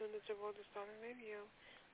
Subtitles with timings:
[0.00, 1.44] tuned to Stardom Radio.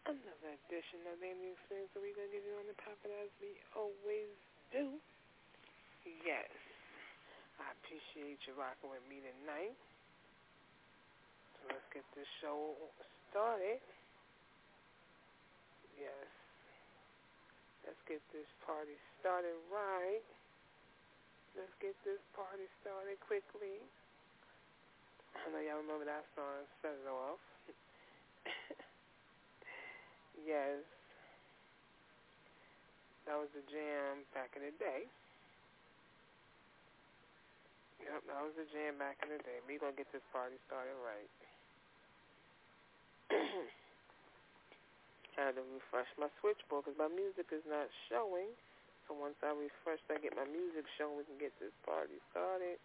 [0.07, 2.95] Another edition of the Indie Experience that we're going to give you on the top
[3.03, 4.31] as we always
[4.71, 4.95] do.
[6.23, 6.47] Yes.
[7.59, 9.75] I appreciate you rocking with me tonight.
[11.59, 12.79] So let's get this show
[13.35, 13.83] started.
[15.99, 16.31] Yes.
[17.91, 20.23] Let's get this party started right.
[21.59, 23.83] Let's get this party started quickly.
[25.35, 27.43] I know y'all remember that song, Set It Off.
[30.47, 30.85] yes.
[33.27, 35.05] That was the jam back in the day.
[38.01, 39.61] Yep, that was the jam back in the day.
[39.69, 41.29] We gonna get this party started right.
[45.37, 48.49] Had to refresh my switchboard because my music is not showing.
[49.07, 52.79] So once I refresh, I get my music showing, we can get this party started.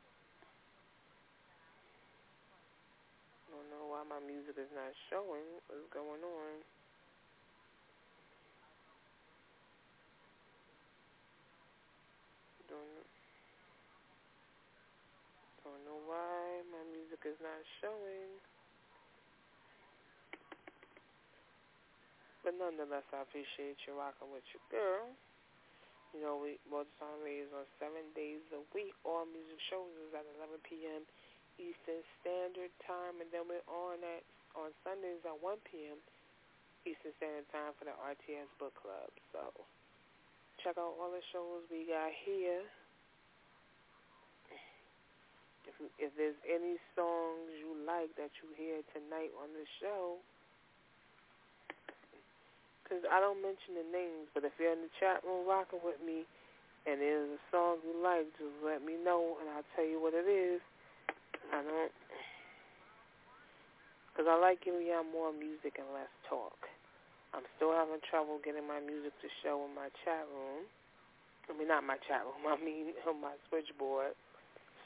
[3.52, 5.44] Don't know why my music is not showing.
[5.68, 6.56] What's going on?
[12.72, 13.04] Don't
[15.68, 18.40] don't know why my music is not showing.
[22.48, 25.12] But nonetheless, I appreciate you rocking with your girl.
[26.16, 28.96] You know, we both song is on seven days a week.
[29.04, 31.04] All music shows is at 11 p.m.
[31.60, 35.96] Eastern Standard Time, and then we're on at on Sundays at 1 p.m.
[36.84, 39.12] Eastern Standard Time for the RTS Book Club.
[39.32, 39.48] So
[40.60, 42.68] check out all the shows we got here.
[45.68, 50.20] If if there's any songs you like that you hear tonight on the show,
[52.84, 56.02] because I don't mention the names, but if you're in the chat room rocking with
[56.04, 56.28] me,
[56.84, 60.12] and there's a song you like, just let me know, and I'll tell you what
[60.12, 60.60] it is.
[61.52, 61.92] I don't,
[64.12, 66.56] because I like giving y'all more music and less talk.
[67.32, 70.68] I'm still having trouble getting my music to show in my chat room.
[71.48, 72.44] I mean, not my chat room.
[72.48, 74.16] I mean, on my switchboard.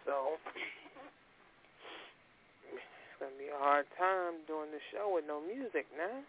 [0.05, 0.37] So
[2.69, 6.21] it's gonna be a hard time doing the show with no music now.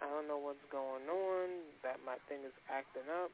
[0.00, 1.48] I don't know what's going on.
[1.84, 3.32] That my thing is acting up.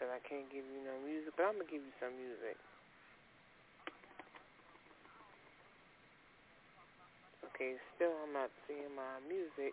[0.00, 2.56] That I can't give you no music, but I'm going to give you some music.
[7.52, 9.72] Okay, still I'm not seeing my music.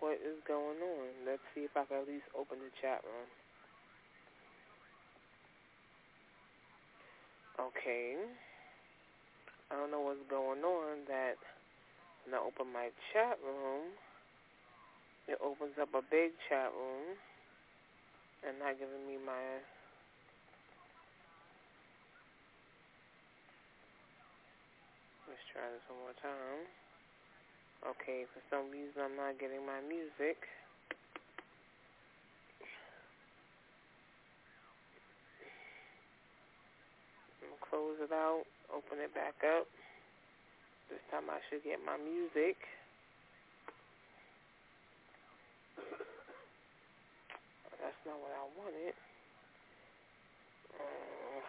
[0.00, 1.28] What is going on?
[1.28, 3.28] Let's see if I can at least open the chat room.
[7.60, 8.16] Okay.
[9.68, 11.36] I don't know what's going on that
[12.24, 13.92] when I open my chat room,
[15.28, 17.20] it opens up a big chat room
[18.42, 19.62] and not giving me my
[25.30, 26.66] let's try this one more time.
[27.82, 30.38] Okay, for some reason I'm not getting my music.
[37.42, 39.66] I'm close it out, open it back up.
[40.90, 42.58] This time I should get my music.
[47.82, 48.94] That's not what I wanted.
[50.78, 51.42] Uh,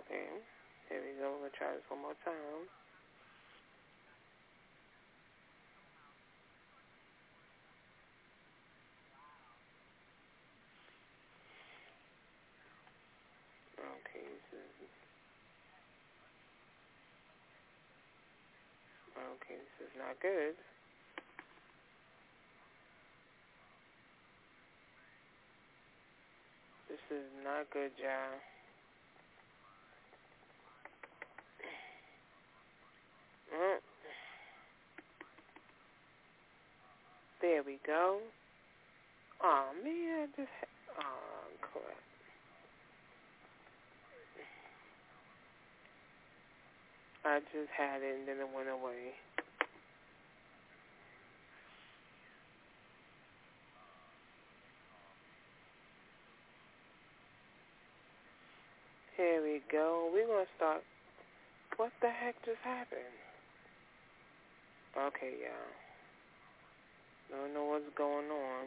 [0.00, 0.28] okay.
[0.88, 1.36] Here we go.
[1.40, 2.64] We'll try this one more time.
[13.76, 14.88] Okay, this is
[19.16, 20.54] Okay, this is not good.
[26.88, 28.40] This is not good, y'all.
[33.54, 33.78] Mm.
[37.40, 38.18] There we go.
[39.42, 40.48] Oh man, I just
[40.98, 41.84] oh crap.
[47.24, 49.14] I just had it and then it went away.
[59.16, 60.10] Here we go.
[60.12, 60.82] We're going to start.
[61.76, 63.00] What the heck just happened?
[64.96, 65.72] Okay, y'all.
[67.30, 68.66] Don't know what's going on.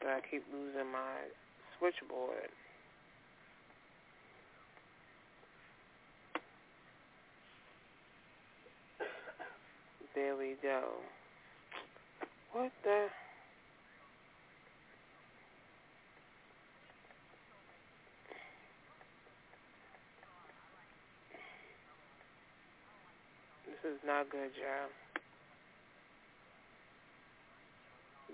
[0.00, 1.28] But I keep losing my
[1.78, 2.48] switchboard.
[10.14, 10.82] There we go.
[12.52, 13.08] What the?
[23.66, 24.88] This is not good, y'all.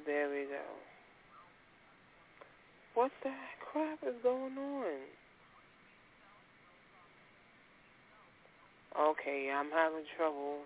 [0.06, 0.64] There we go.
[2.94, 3.30] What the
[3.60, 5.00] crap is going on?
[8.98, 10.58] Okay, I'm having trouble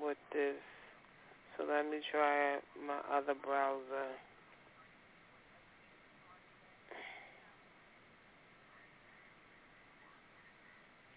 [0.00, 0.56] with this.
[1.56, 4.10] So let me try my other browser.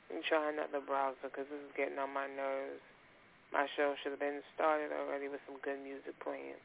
[0.10, 2.91] Let me try another browser because this is getting on my nerves.
[3.52, 6.56] My show should have been started already with some good music playing.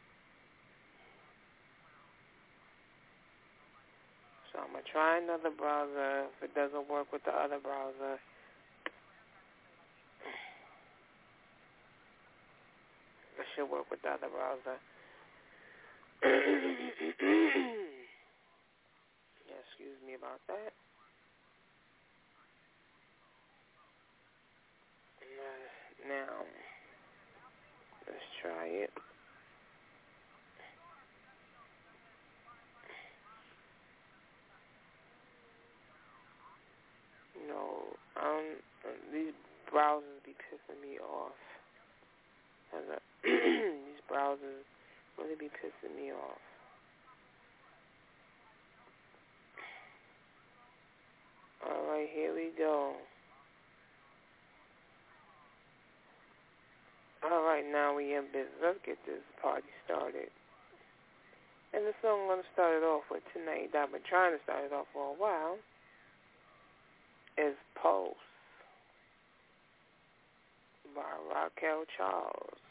[4.52, 6.30] So I'm going to try another browser.
[6.30, 8.22] If it doesn't work with the other browser,
[13.36, 14.78] it should work with the other browser.
[19.76, 20.72] excuse me about that.
[26.08, 26.46] Now,
[28.46, 28.90] try it.
[37.48, 37.82] No,
[38.22, 38.44] um,
[39.12, 39.32] these
[39.72, 41.32] browsers be pissing me off.
[43.24, 44.62] these browsers
[45.18, 46.38] really be pissing me off.
[51.66, 52.94] All right, here we go.
[57.26, 58.54] All right, now we in business.
[58.62, 60.30] Let's get this party started.
[61.74, 64.42] And the song I'm going to start it off with tonight, I've been trying to
[64.44, 65.58] start it off for a while,
[67.36, 68.14] is Pulse
[70.94, 71.02] by
[71.34, 72.62] Raquel Charles.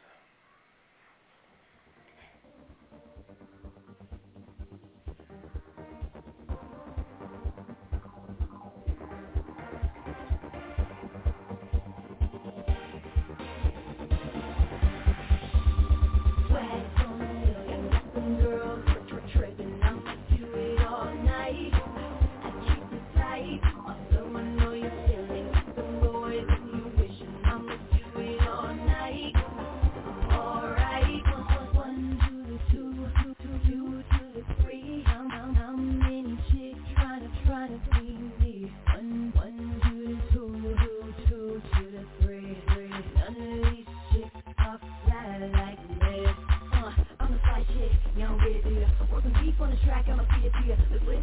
[51.06, 51.14] Tell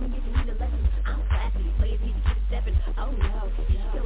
[0.00, 0.88] me if you need a lesson.
[1.04, 2.78] I'm classy, play it easy, keep stepping.
[2.96, 3.52] Oh no,
[3.92, 3.99] no.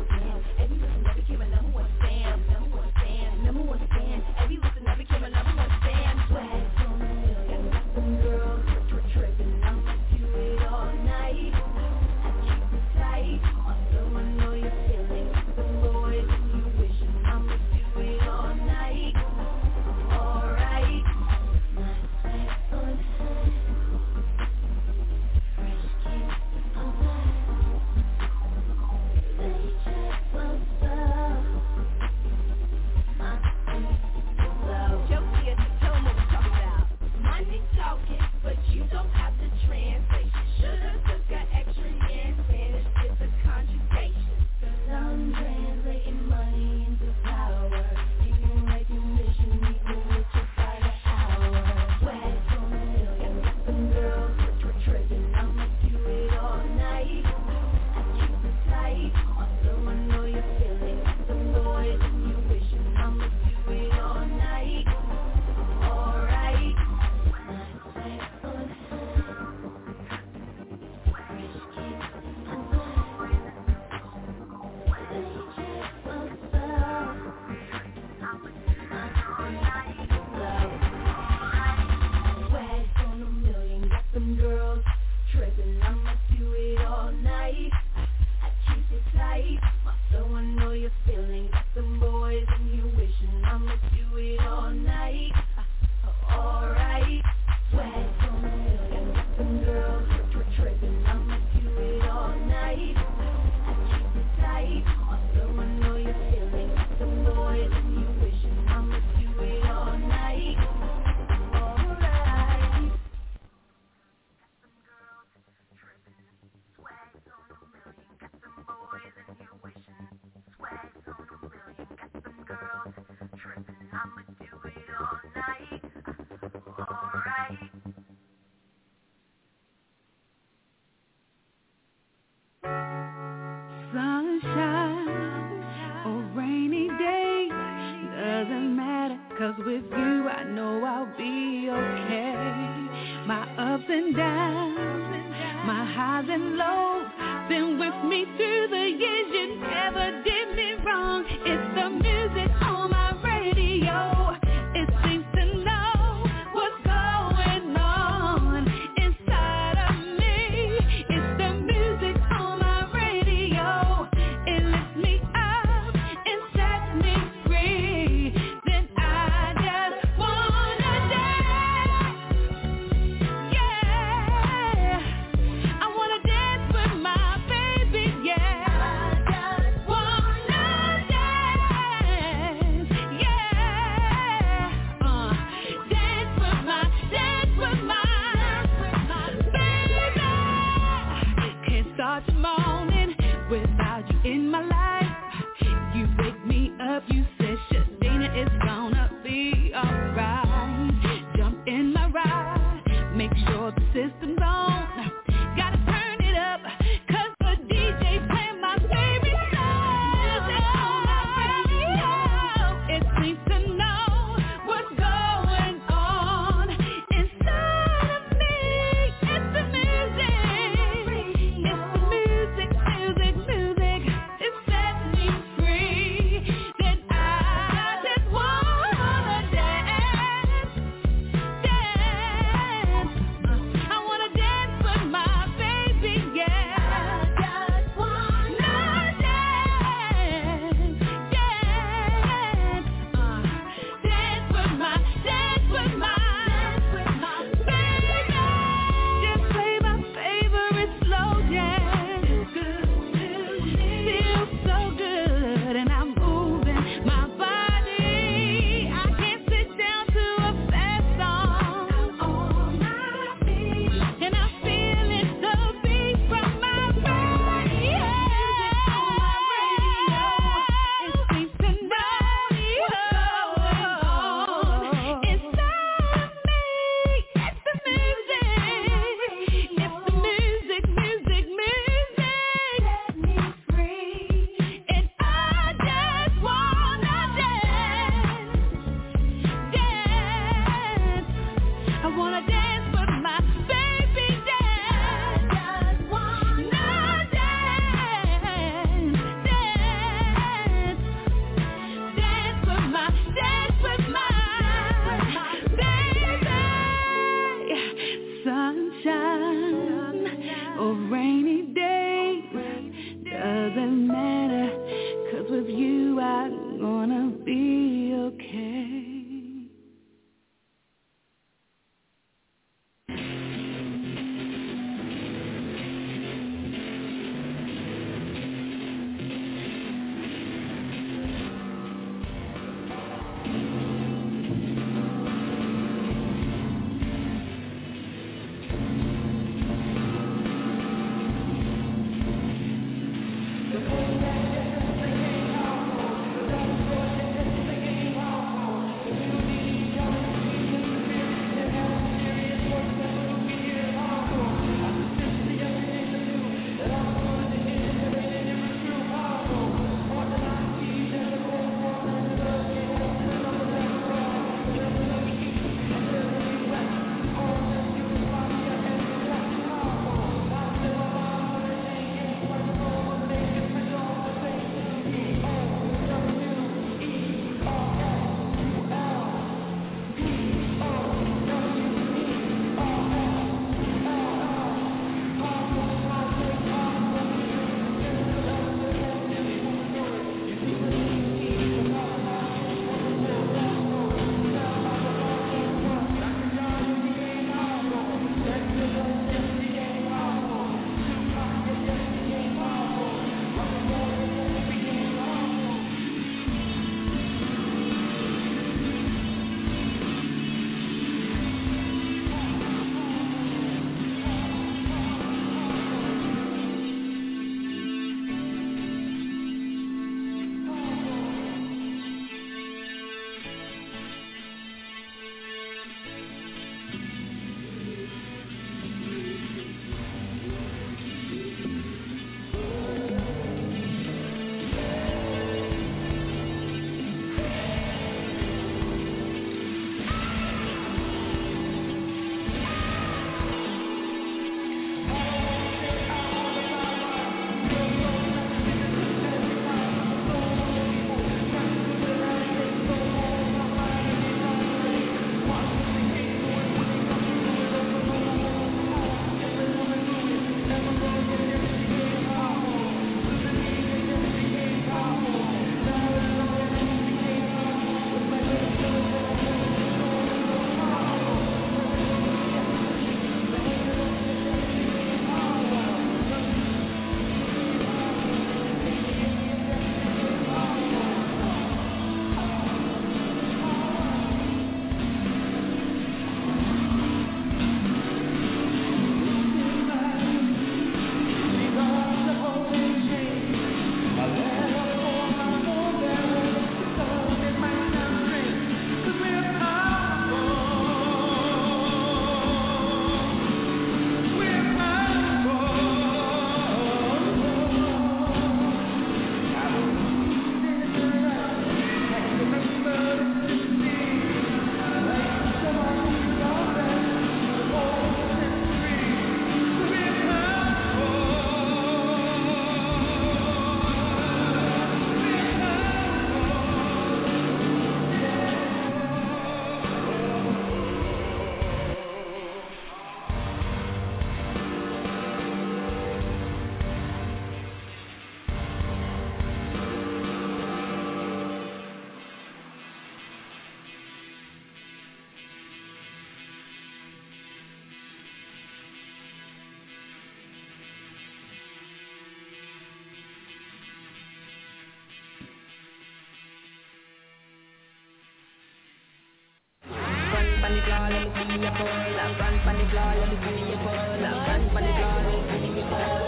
[561.04, 561.88] floor, let me see you fall.
[561.88, 563.95] I run the floor, let me see you fall.
[563.95, 566.21] I run the floor, let me see you fall.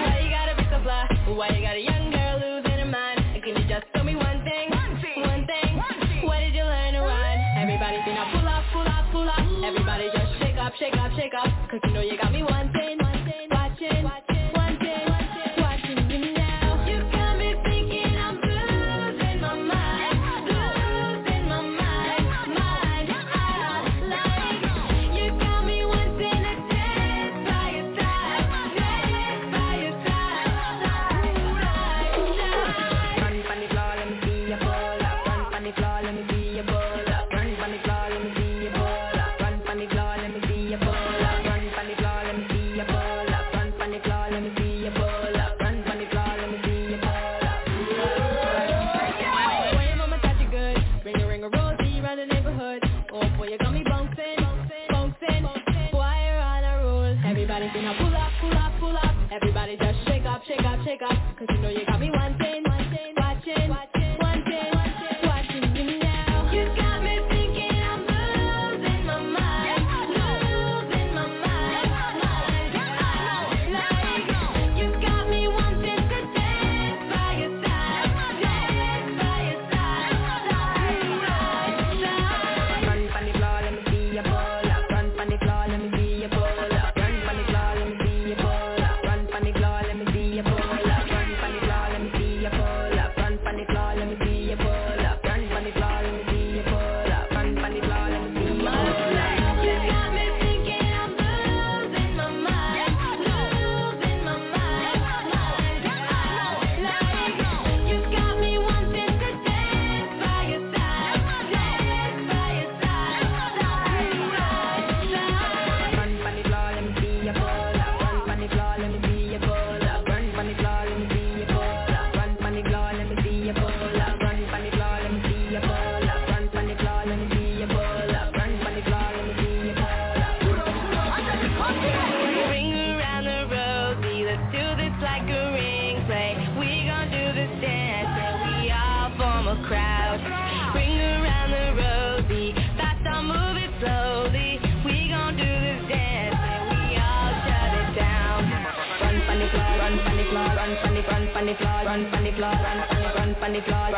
[0.00, 1.06] Why you gotta be so fly?
[1.28, 3.18] Why you got a young girl losing her mind?
[3.42, 4.70] Can you just tell me one thing?
[4.70, 5.22] One thing.
[5.22, 6.26] One thing.
[6.26, 7.38] Where did you learn to run?
[7.56, 9.64] Everybody think I pull up, pull up, pull up.
[9.64, 11.48] Everybody just shake up, shake up, shake up.
[11.70, 12.39] Cause you know you got me
[35.70, 36.39] the claw, let me see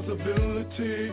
[0.00, 1.12] responsibility.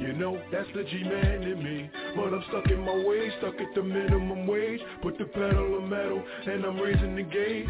[0.00, 1.90] You know, that's the G-man in me.
[2.16, 4.80] But I'm stuck in my ways, stuck at the minimum wage.
[5.02, 7.68] Put the pedal to metal, and I'm raising the gauge.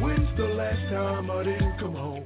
[0.00, 2.24] When's the last time I didn't come home?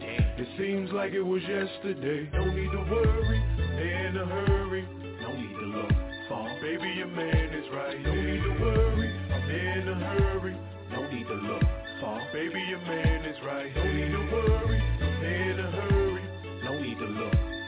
[0.00, 2.28] It seems like it was yesterday.
[2.32, 3.42] No need to worry,
[3.80, 4.82] in a hurry.
[5.22, 5.92] No need to look
[6.28, 6.48] far.
[6.60, 8.00] Baby, your man is right.
[8.02, 10.56] No need to worry, I'm in a hurry.
[10.92, 11.62] No need to look
[12.00, 12.20] far.
[12.32, 13.74] Baby, your man is right.
[13.74, 16.05] No need to worry, I'm in a hurry.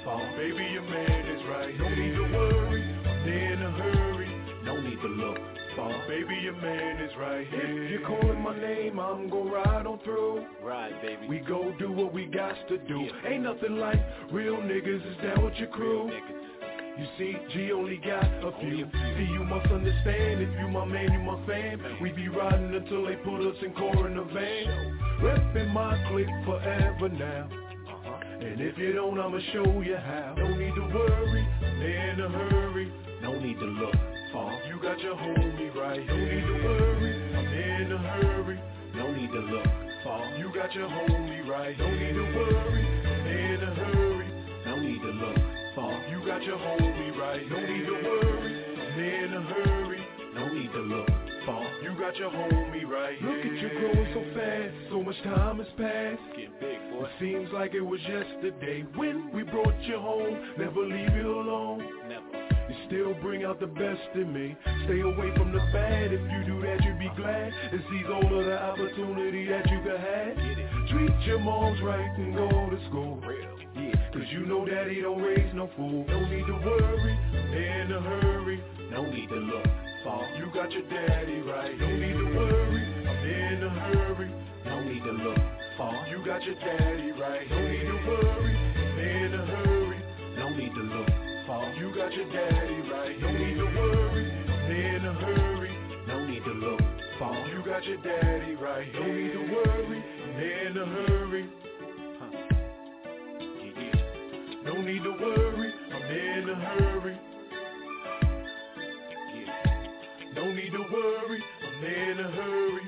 [0.09, 0.39] No need to look far.
[0.39, 1.79] Baby, your man is right.
[1.79, 4.65] No need to worry, I'm in a hurry.
[4.65, 5.39] No need to look
[5.77, 5.93] far.
[6.09, 7.85] Baby, your man is right here.
[7.85, 10.47] If you're calling my name, I'm gonna ride on through.
[10.63, 11.29] Ride, baby.
[11.29, 13.01] We go do what we got to do.
[13.01, 13.31] Yeah.
[13.31, 13.99] Ain't nothing like
[14.33, 16.11] real niggas is down with your crew.
[16.99, 18.87] You see, G only got a few.
[18.87, 19.17] a few.
[19.17, 20.43] See, you must understand.
[20.43, 21.81] If you my man, you my fam.
[22.03, 24.99] We be riding until they put us in core in the van.
[25.21, 27.68] Reppin' my clique forever now.
[28.41, 30.35] And if you don't, I'ma show you how.
[30.37, 32.93] No need to worry, in a hurry.
[33.21, 33.95] No need to look
[34.33, 34.53] far.
[34.69, 36.07] You got your homie right.
[36.07, 38.61] No need to worry, I'm in a hurry.
[38.95, 39.67] No need to look
[40.05, 40.25] far.
[40.37, 41.77] You got your homie right.
[41.79, 44.29] No need to worry, I'm in a hurry.
[44.67, 45.39] No need to look
[45.75, 45.93] far.
[46.09, 47.49] You got your homie right.
[47.51, 50.07] No need to worry, I'm in a hurry.
[50.35, 51.18] No need to look
[51.83, 53.17] You got your homie right.
[53.23, 54.75] Look at you growing so fast.
[54.91, 56.21] So much time has passed.
[56.61, 57.07] Big, boy.
[57.07, 60.37] It seems like it was yesterday when we brought you home.
[60.59, 61.83] Never leave you alone.
[62.09, 62.49] Never.
[62.69, 64.57] You still bring out the best in me.
[64.85, 66.13] Stay away from the bad.
[66.13, 69.81] If you do that, you'd be glad and seize all of the opportunity that you
[69.81, 70.37] could have.
[70.91, 73.23] Treat your moms right and go to school.
[74.13, 76.05] Cause you know daddy don't raise no fool.
[76.09, 77.19] No need to worry,
[77.53, 78.63] in a hurry.
[78.91, 80.29] No need to look far.
[80.37, 81.79] You got your daddy right.
[81.79, 84.31] No need to worry, I'm in a hurry.
[84.65, 85.39] No need to look
[85.77, 86.07] far.
[86.09, 87.51] You got your daddy right.
[87.51, 90.03] No need to worry, I'm in a hurry.
[90.37, 91.09] No need to look
[91.47, 91.73] far.
[91.75, 93.21] You got your daddy right.
[93.21, 95.71] No need to worry, I'm in a hurry.
[96.07, 96.81] No need to look
[97.19, 97.49] far.
[97.49, 98.93] You got your daddy right.
[98.95, 101.49] No need to worry, I'm in a hurry.
[103.41, 104.63] Yeah, yeah.
[104.65, 107.19] No need to worry, I'm in a hurry.
[110.39, 112.83] No need to worry, I'm in a hurry.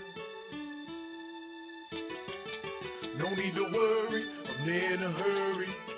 [3.19, 5.90] No need to worry, I'm in a hurry.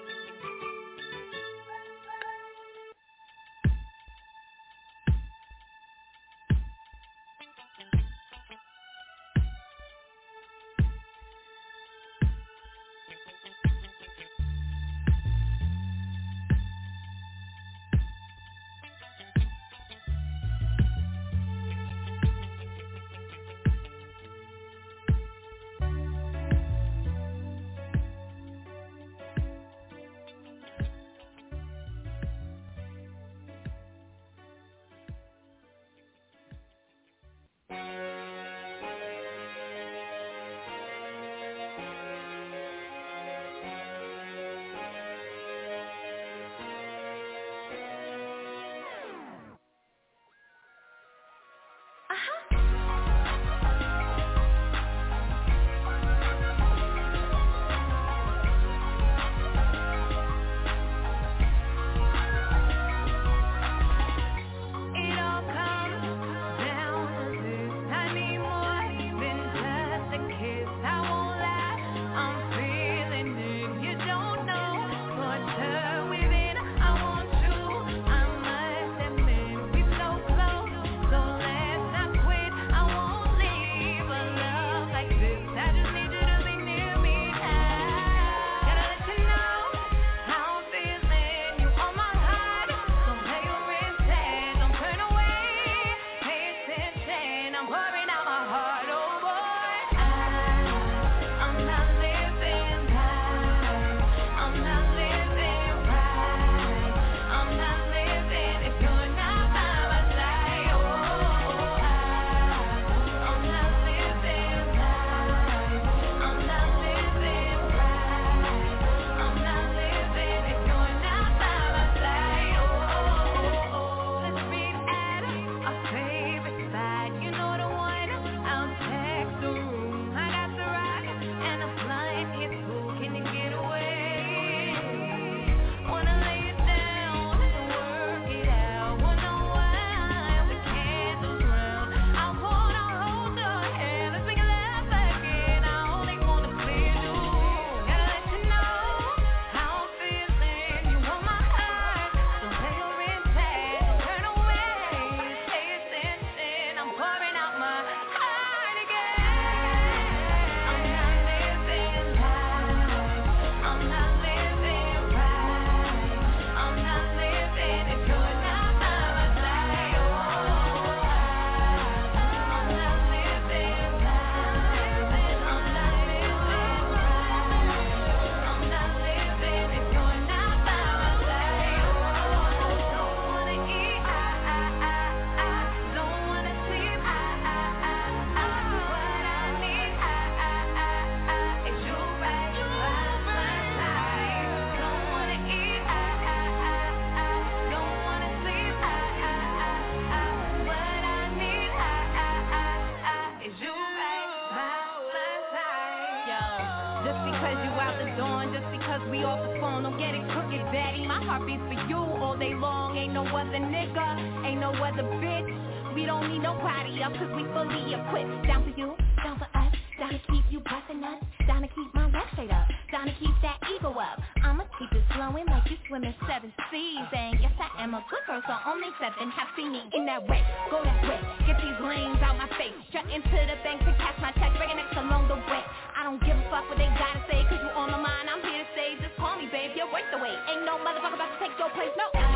[229.73, 230.45] Me in that way.
[230.69, 231.17] Go that way,
[231.49, 232.77] get these lanes out my face.
[232.93, 235.63] Strut into the bank to cash my check, bringing next along the way.
[235.97, 238.29] I don't give a fuck what they gotta say, cause you on my mind.
[238.29, 239.73] I'm here to stay, just call me, babe.
[239.73, 240.37] You're worth the wait.
[240.53, 242.32] Ain't no motherfucker about to take your place, no.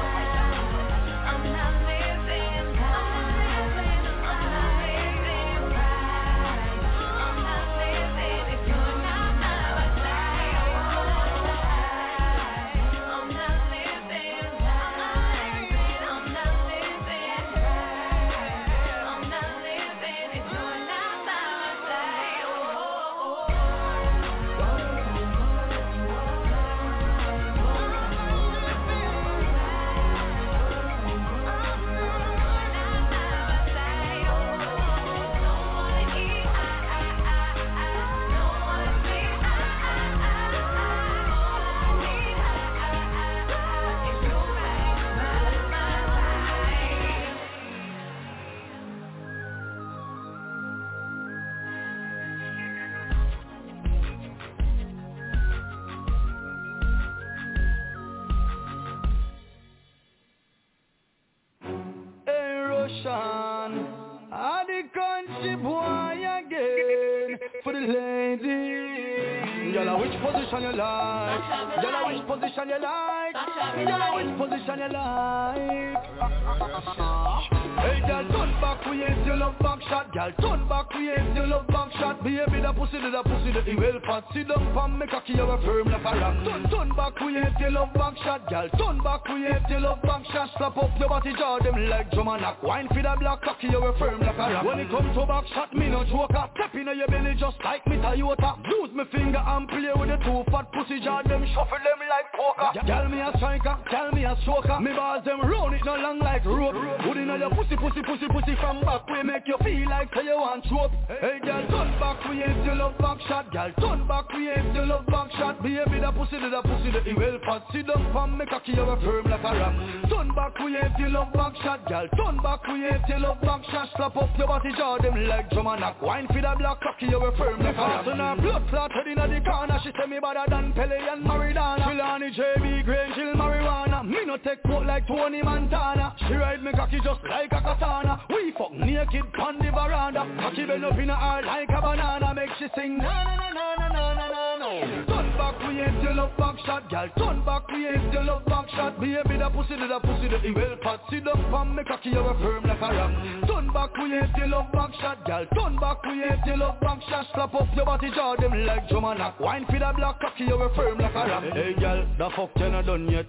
[79.60, 80.12] Back shot.
[80.12, 82.22] Girl, turn back, ain't still love back shot.
[82.22, 84.24] Baby, the pussy, the pussy, the well fat.
[84.34, 86.36] Sit down, pam, make a key, you a firm like a rock.
[86.44, 88.48] Turn, turn back, ain't still love back shot.
[88.48, 90.50] Girl, turn back, ain't still love back shot.
[90.58, 92.62] Slap up your body, jaw them like drum and knock.
[92.62, 94.64] Wine for the black cocky, you a firm like a rock.
[94.64, 96.48] When it come to back shot, me no joker.
[96.54, 98.58] Step in your belly just like me Toyota.
[98.68, 102.28] Use me finger and play with the two fat pussy jaw them, shuffle them like
[102.34, 102.86] poker.
[102.86, 104.80] Girl, me a striker, girl, me a stroker.
[104.82, 106.74] Me balls them round it no long like rope.
[107.04, 109.08] Put in your pussy, pussy, pussy, pussy from back.
[109.08, 110.90] We make you feel like say you want trope.
[111.08, 113.52] Hey, girl, turn back, we ain't still love back shot.
[113.52, 115.62] Girl, turn back, we ain't still love back shot.
[115.62, 117.62] Baby, the pussy, the pussy, the well fat.
[117.72, 119.74] Sit down, pam, make a key, you a firm like a rock.
[120.10, 121.86] Turn back, we ain't still love back shot.
[121.88, 123.88] Girl, turn back, we ain't still love back shot.
[123.96, 126.02] Slap up your body, jaw them like drum and knock.
[126.02, 128.04] Wine for the black cocky, you a firm like a rock.
[128.04, 129.78] So now blood clot head inna the corner.
[129.82, 131.84] She say me better than Pele and Maradona.
[131.86, 134.04] Trelawney, JB, Green, chill marijuana.
[134.04, 136.14] Me no take quote like Tony Montana.
[136.26, 138.20] She ride me cocky just like a katana.
[138.30, 142.34] We fuck naked on the veranda Cocky bell up in her heart like a banana
[142.34, 144.70] Make she sing na na na na na na na no
[145.06, 147.08] Turn back we ain't the love back shot Girl.
[147.18, 149.00] Turn back we ain't the love back shot.
[149.00, 152.10] Be a bit of pussy the pussy the well pot Sit up on me cocky
[152.10, 153.44] you a firm like a ram.
[153.46, 155.46] Turn back we ain't the love back shot Girl.
[155.54, 157.26] Turn back we ain't the love back shot.
[157.34, 159.40] Slap up your body jaw them like drum and knock.
[159.40, 161.50] Wine for the black cocky you a firm like a ram.
[161.52, 163.26] Hey girl the fuck you not done yet?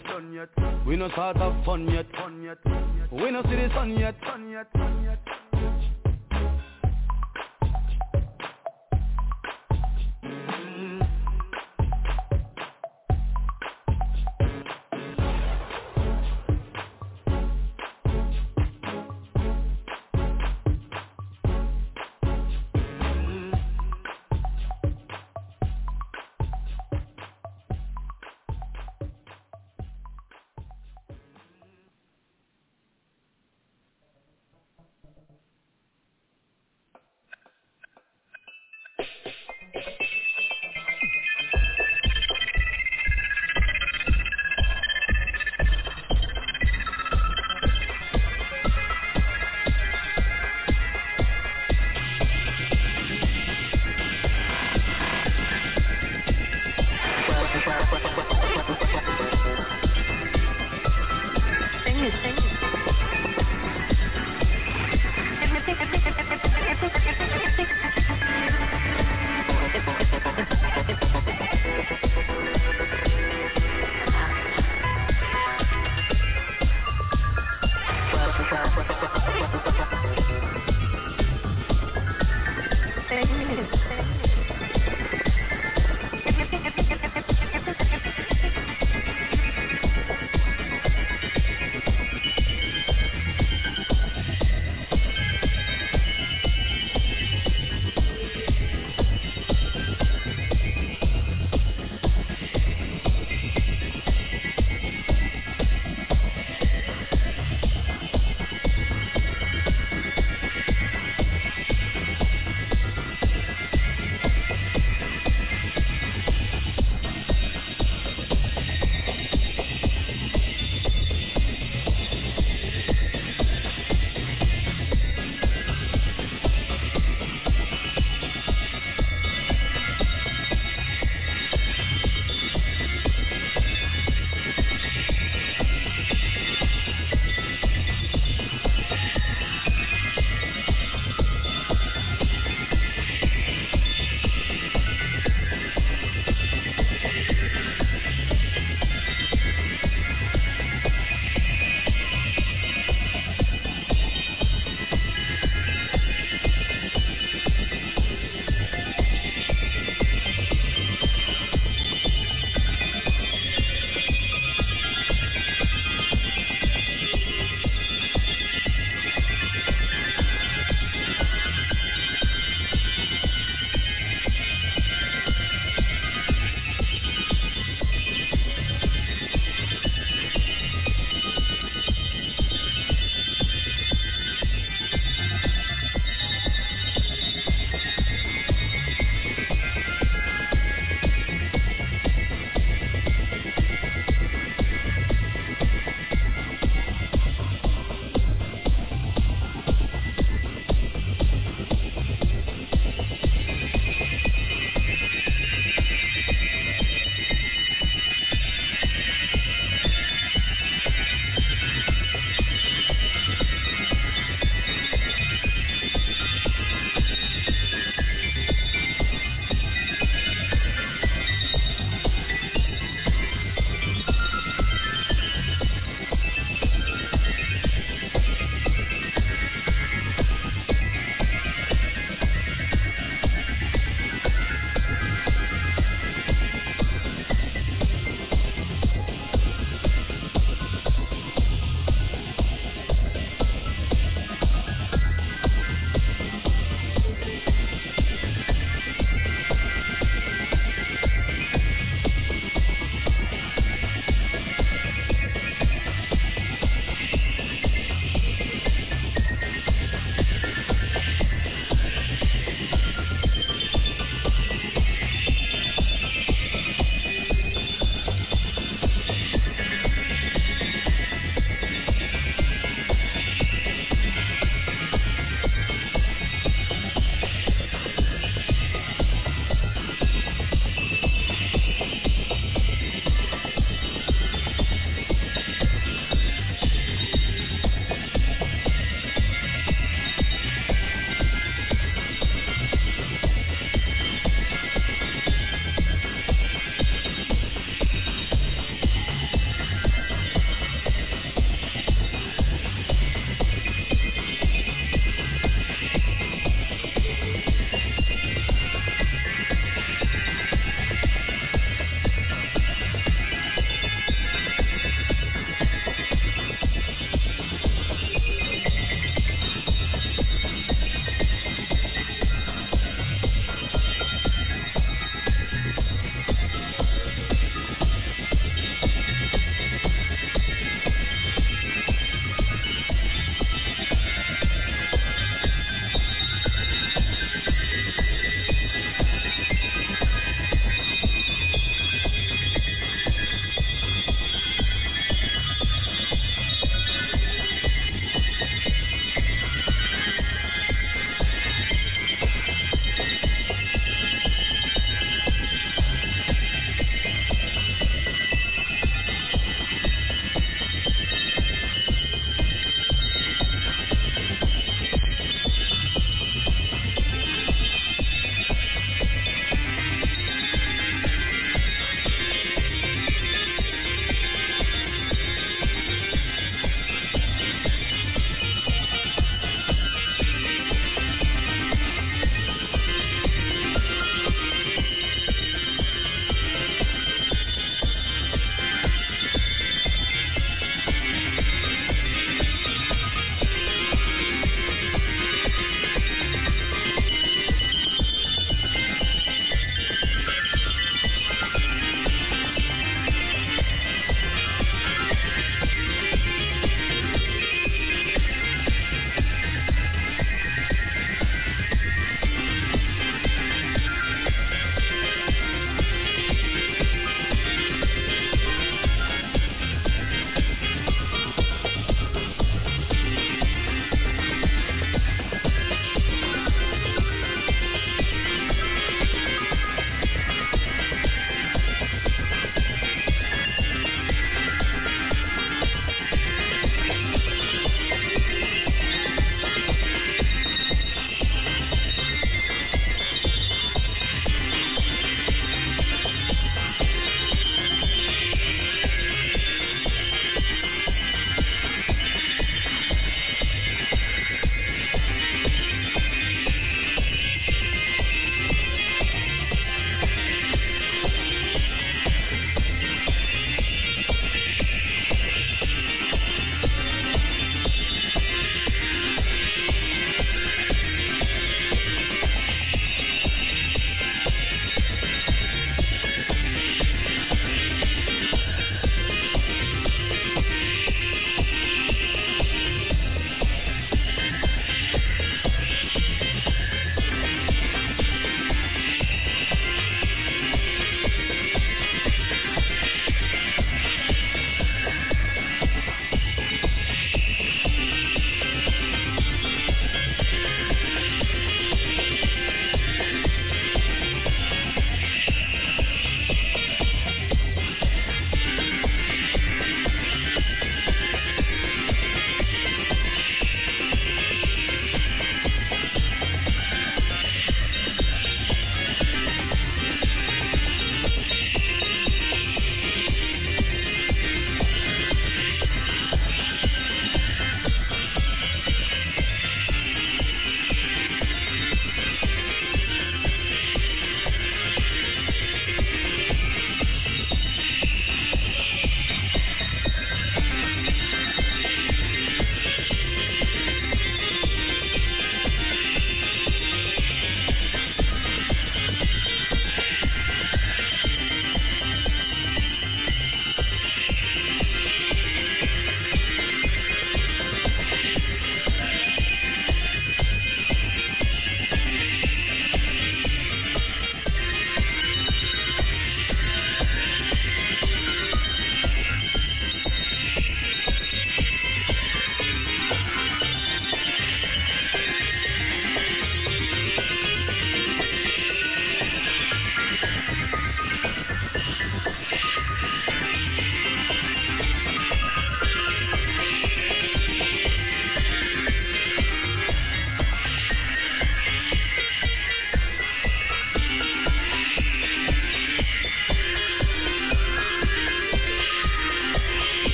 [0.86, 2.06] We no start have fun yet.
[3.12, 4.16] We no see the sun yet.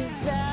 [0.00, 0.49] desire.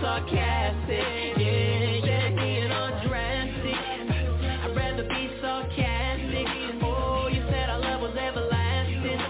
[0.00, 1.38] sarcastic.
[1.38, 3.74] Yeah, yeah, being all drastic.
[3.74, 6.46] I'd rather be sarcastic.
[6.82, 9.20] Oh, you said our love was everlasting.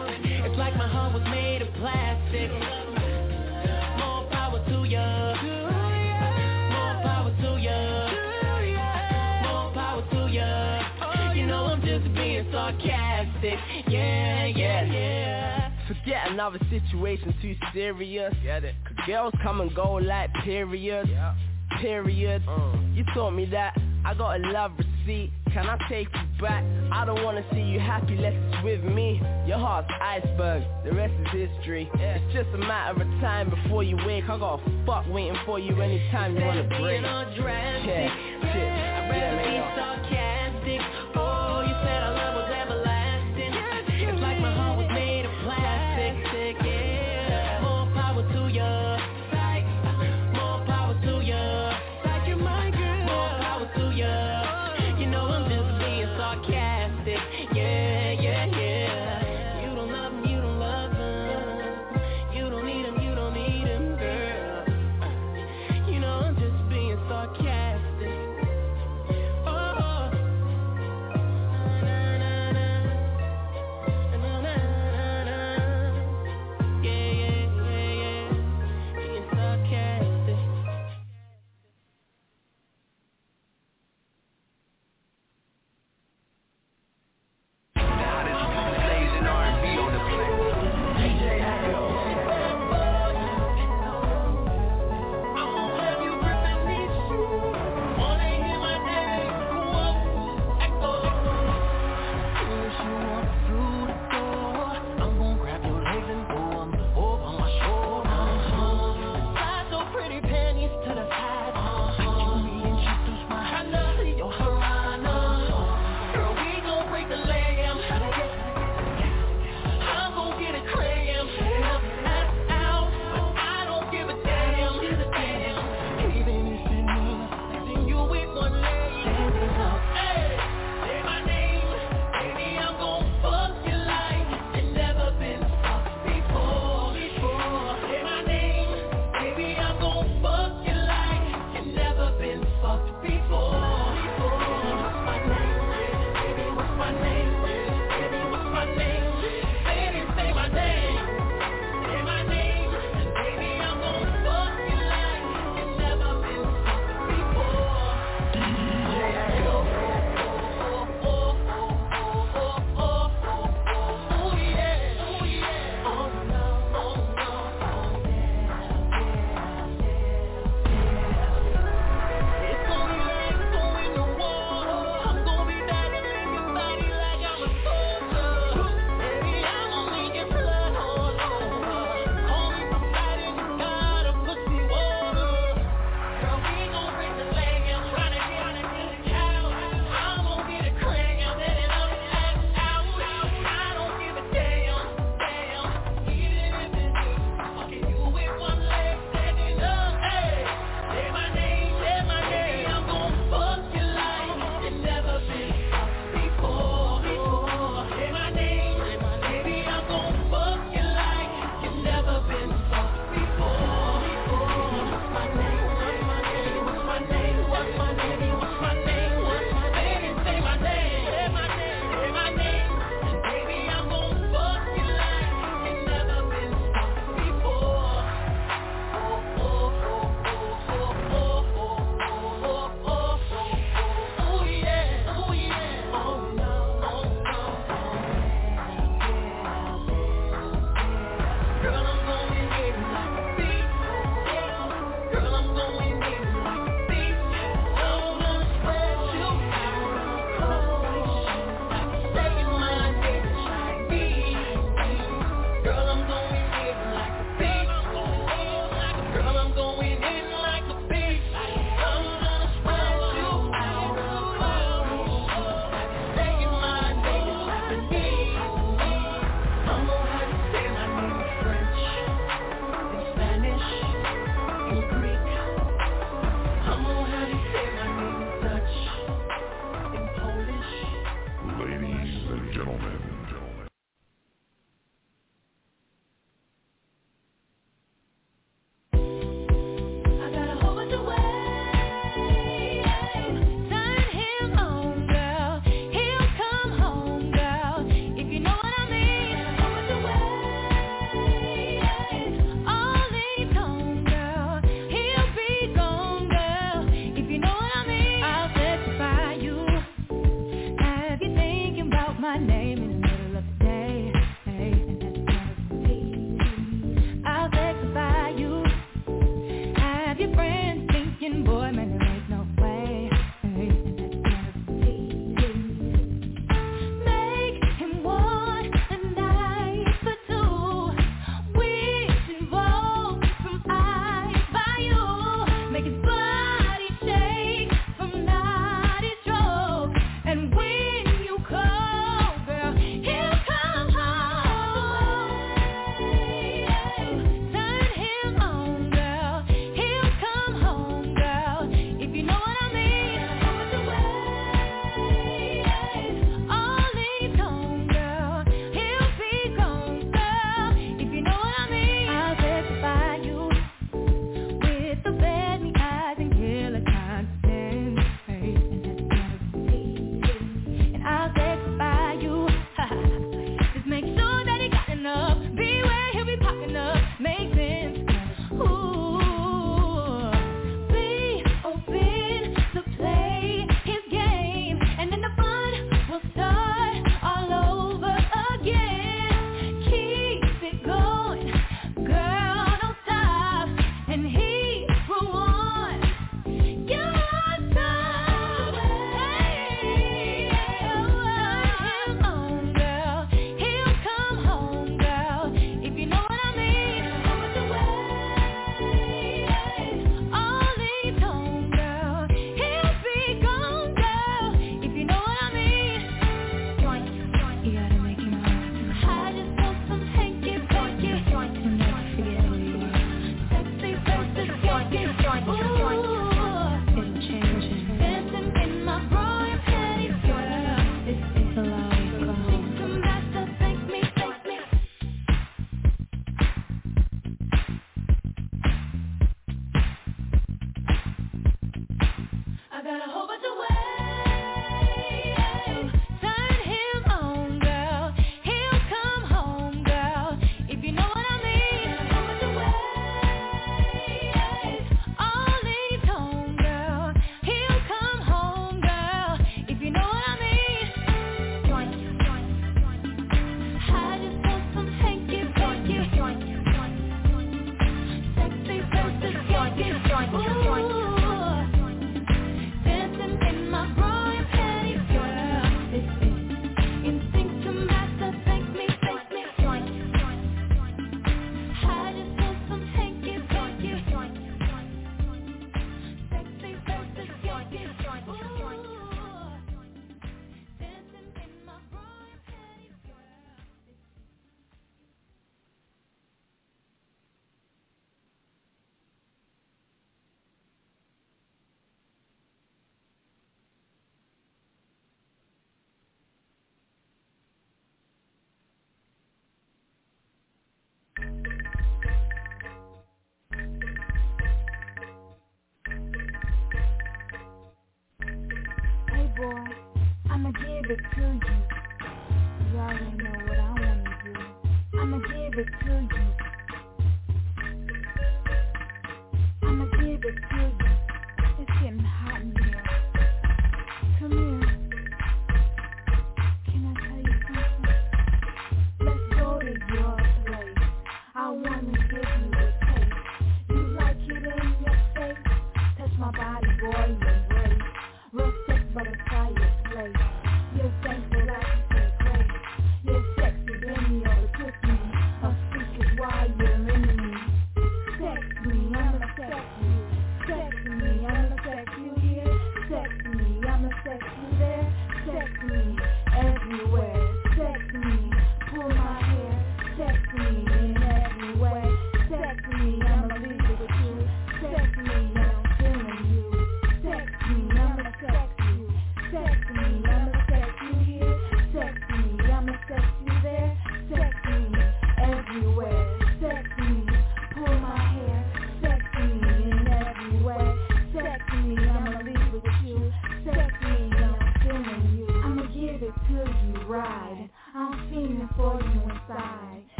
[0.44, 2.50] It's like my heart was made of plastic.
[3.98, 5.34] More power to ya.
[6.70, 7.78] More power to ya.
[9.42, 11.32] More power to ya.
[11.34, 13.58] You know I'm just being sarcastic.
[13.88, 15.70] Yeah, yeah, yeah.
[15.88, 18.34] Forget another situation too serious.
[18.42, 18.73] Get it.
[19.06, 21.34] Girls come and go like periods, yeah.
[21.80, 22.44] periods.
[22.48, 22.72] Uh.
[22.94, 23.76] You taught me that.
[24.04, 25.30] I got a love receipt.
[25.52, 26.64] Can I take you back?
[26.92, 29.20] I don't wanna see you happy unless it's with me.
[29.46, 31.88] Your heart's iceberg, the rest is history.
[31.98, 32.16] Yeah.
[32.16, 34.24] It's just a matter of time before you wake.
[34.24, 36.80] I got a fuck waiting for you anytime you wanna break.
[36.80, 38.14] Being all yeah.
[38.42, 39.34] Yeah, man,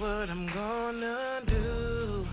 [0.00, 2.26] what I'm gonna do.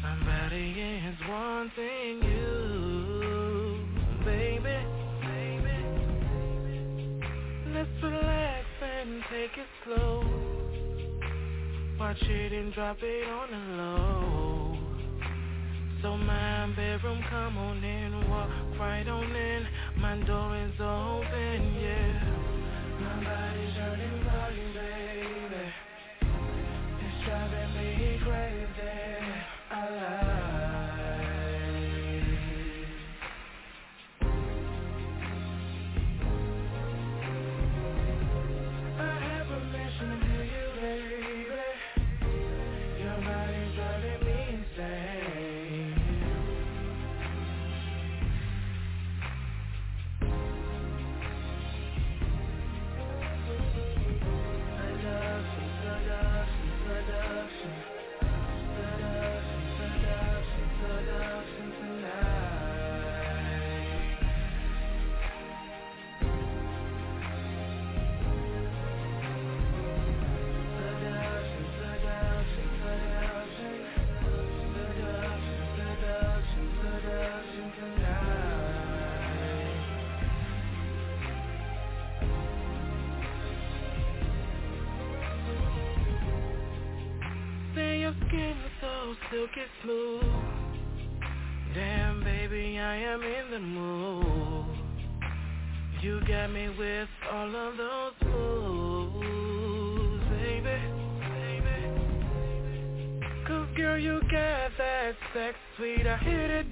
[0.00, 0.70] Somebody
[1.06, 3.84] is wanting you,
[4.24, 4.78] baby.
[5.20, 5.78] baby.
[7.74, 10.24] Let's relax and take it slow.
[12.00, 13.61] Watch it and drop it on us.
[89.54, 90.22] Silky smooth.
[91.74, 94.76] Damn, baby, I am in the mood.
[96.00, 100.80] You got me with all of those moves, baby,
[101.30, 103.20] baby.
[103.46, 106.06] Cause girl, you got that sex sweet.
[106.06, 106.71] I hit it,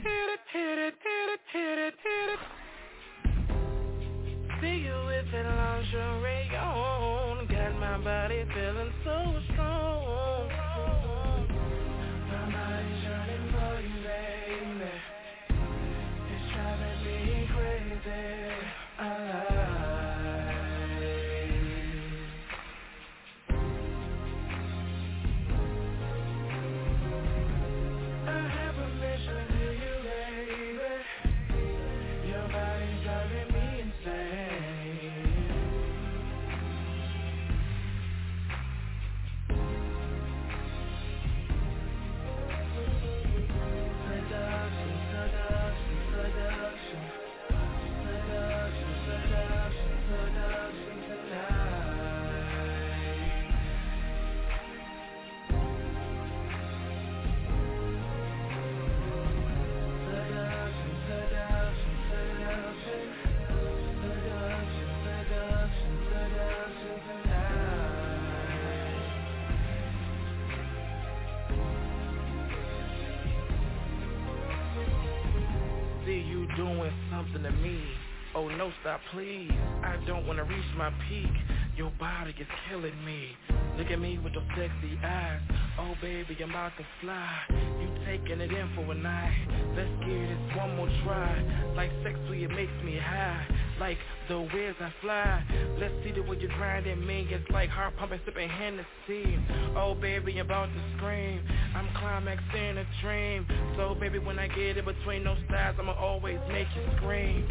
[78.81, 79.51] stop please.
[79.83, 81.31] I don't wanna reach my peak.
[81.77, 83.37] Your body is killing me.
[83.79, 85.41] Look at me with those sexy eyes.
[85.79, 87.31] Oh baby, I'm about to fly.
[87.49, 89.49] You taking it in for a night.
[89.77, 91.73] Let's give this one more try.
[91.75, 93.47] Like sex it makes me high.
[93.79, 95.45] Like the wheels I fly.
[95.79, 97.27] Let's see the way you grinding me.
[97.31, 99.39] It's like heart pumping, sipping Hennessy.
[99.77, 101.41] Oh baby, I'm about to scream.
[101.75, 103.47] I'm climaxing a dream.
[103.77, 106.39] So baby, when I get in between those thighs, I'ma always.
[106.51, 107.47] Make you scream.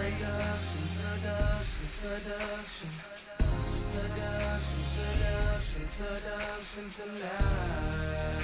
[0.00, 2.90] Seduction, seduction, seduction.
[3.92, 8.40] Seduction, seduction, seduction tonight.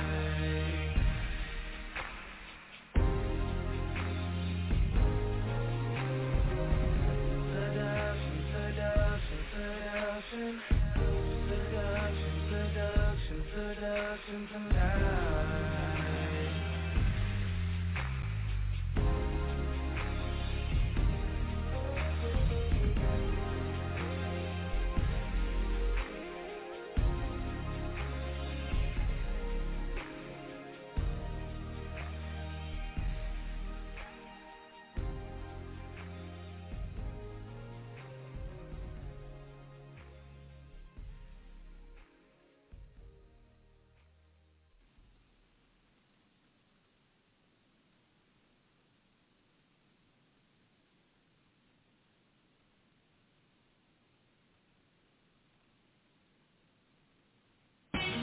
[7.49, 10.53] Seduction, seduction, seduction.
[11.49, 15.36] Seduction, seduction, seduction tonight.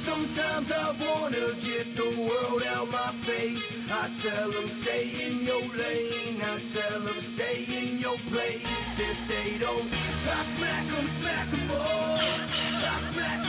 [0.05, 3.59] Sometimes I wanna get the world out my face.
[3.89, 6.41] I tell them stay in your lane.
[6.41, 8.61] I tell them stay in your place.
[8.97, 12.17] If they don't, I smack them, smack them all.
[12.19, 13.42] I smack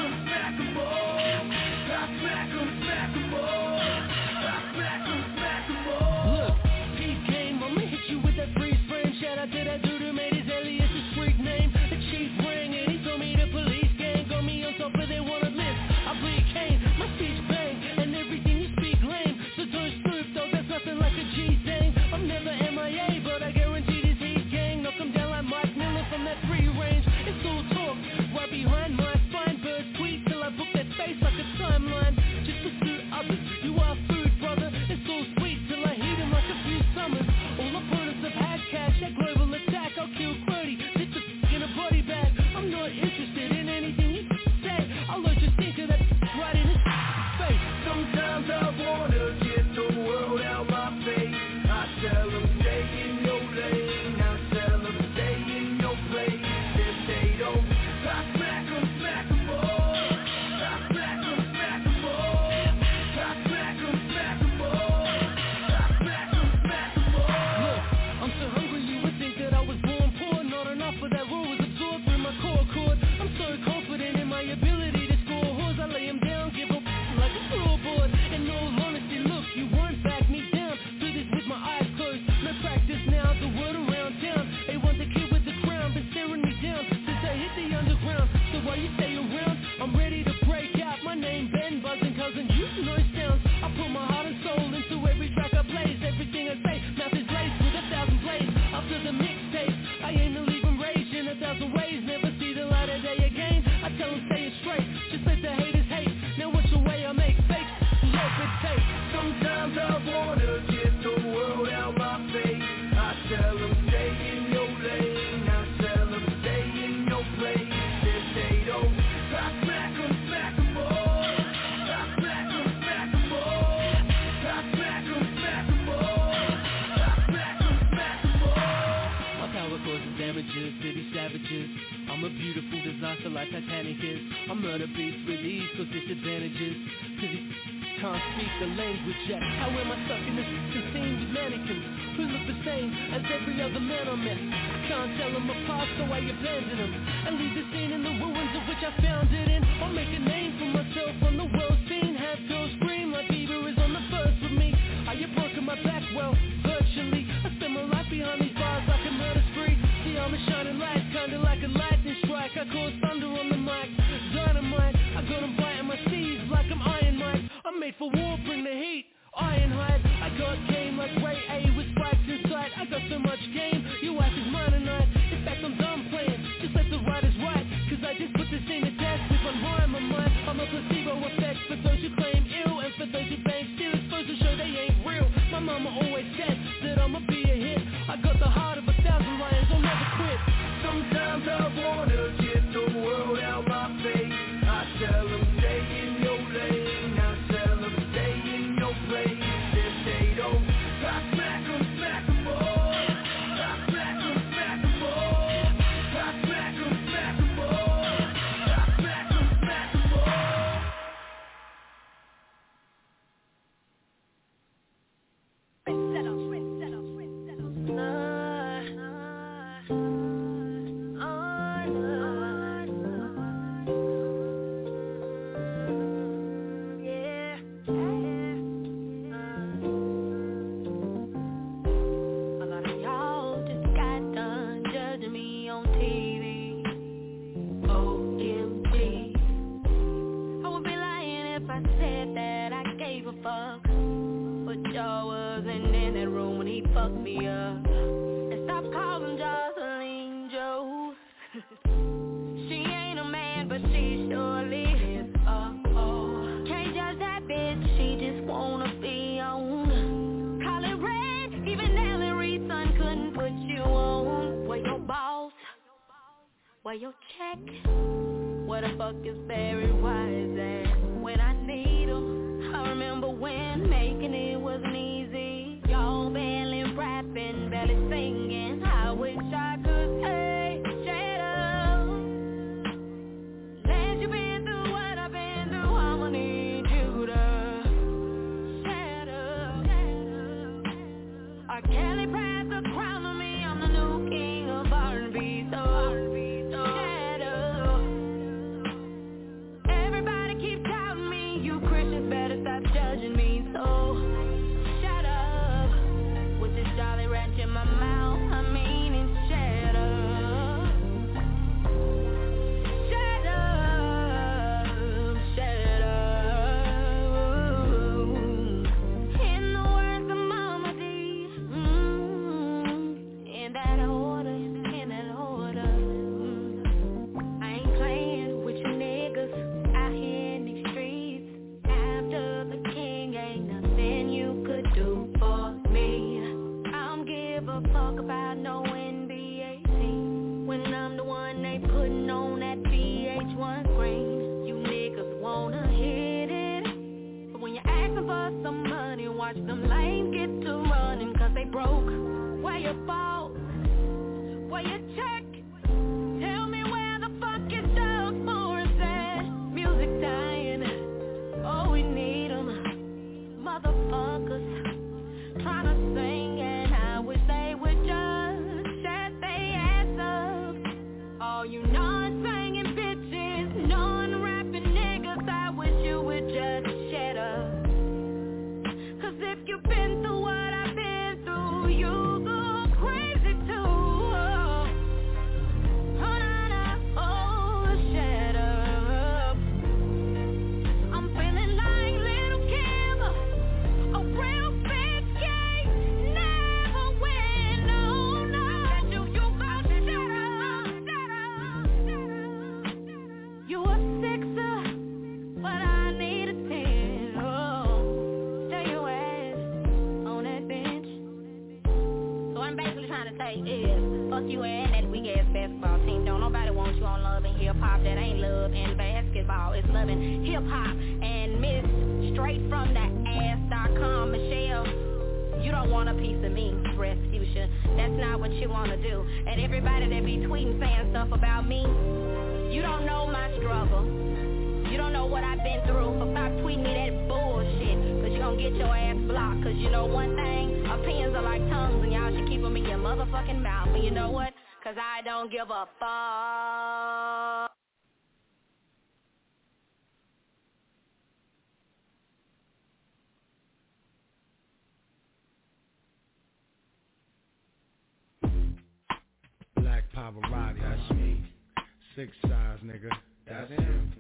[462.16, 463.10] Six size, nigga.
[463.48, 464.12] That's him.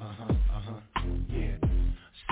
[0.00, 0.80] Uh huh, uh huh.
[1.30, 1.56] Yeah.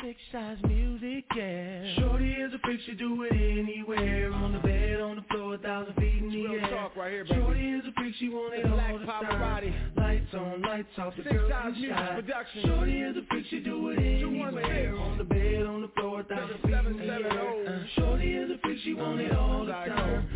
[0.02, 1.94] Six size music, yeah.
[1.98, 4.32] Shorty is a freak, she do it anywhere.
[4.32, 6.70] On the bed, on the floor, a thousand feet in the Real air.
[6.70, 7.40] talk right here, baby.
[7.40, 9.72] Shorty is a freak, she want it The all Black the Pavarotti.
[9.72, 9.92] time.
[9.96, 11.96] Lights on, lights off, the Six girl Size Music.
[12.14, 12.62] Production.
[12.66, 14.96] Shorty is a freak, she do it anywhere.
[14.96, 17.66] On the bed, on the floor, a thousand feet in the air.
[17.68, 20.28] Uh, Shorty is a freak, she want it all the time.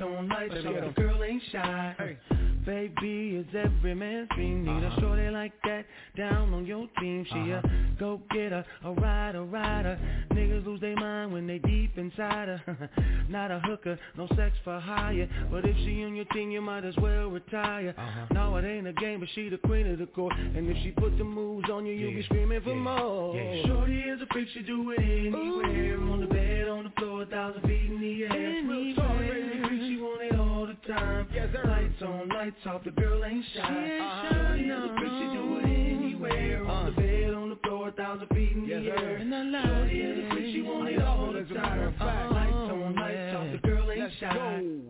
[0.00, 0.92] Lights on, lights Let's off, get 'em.
[0.94, 2.16] the girl ain't shy.
[2.64, 4.64] Baby, is every man's dream.
[4.64, 5.86] Need a shorty like that
[6.16, 7.24] down on your team.
[7.24, 7.62] She a
[7.98, 9.98] go-getter, a rider, rider.
[10.30, 12.90] Niggas lose their mind when they deep inside her.
[13.28, 15.28] Not a hooker, no sex for hire.
[15.50, 17.94] But if she on your team, you might as well retire.
[18.32, 20.34] No, it ain't a game, but she the queen of the court.
[20.36, 23.34] And if she put the moves on you, you'll be screaming for more.
[23.36, 25.98] Yeah, Shorty is a freak, she do it anywhere.
[26.00, 28.99] On the bed, on the floor, a thousand feet in the air.
[30.90, 31.68] It all the time.
[31.70, 33.60] Lights on, lights off, the girl ain't shy.
[33.60, 36.64] ain't Shorty shy, is a no, freak, she do it anywhere.
[36.66, 36.70] Uh.
[36.72, 39.04] On the bed, on the floor, a thousand feet in the Yes, sir.
[39.04, 39.16] air.
[39.16, 41.84] And I like Shorty is a freak, she want it all the As a matter
[41.88, 42.08] of time.
[42.08, 42.32] fact.
[42.32, 44.34] Lights on, lights off, the girl ain't Let's shy.
[44.34, 44.89] go.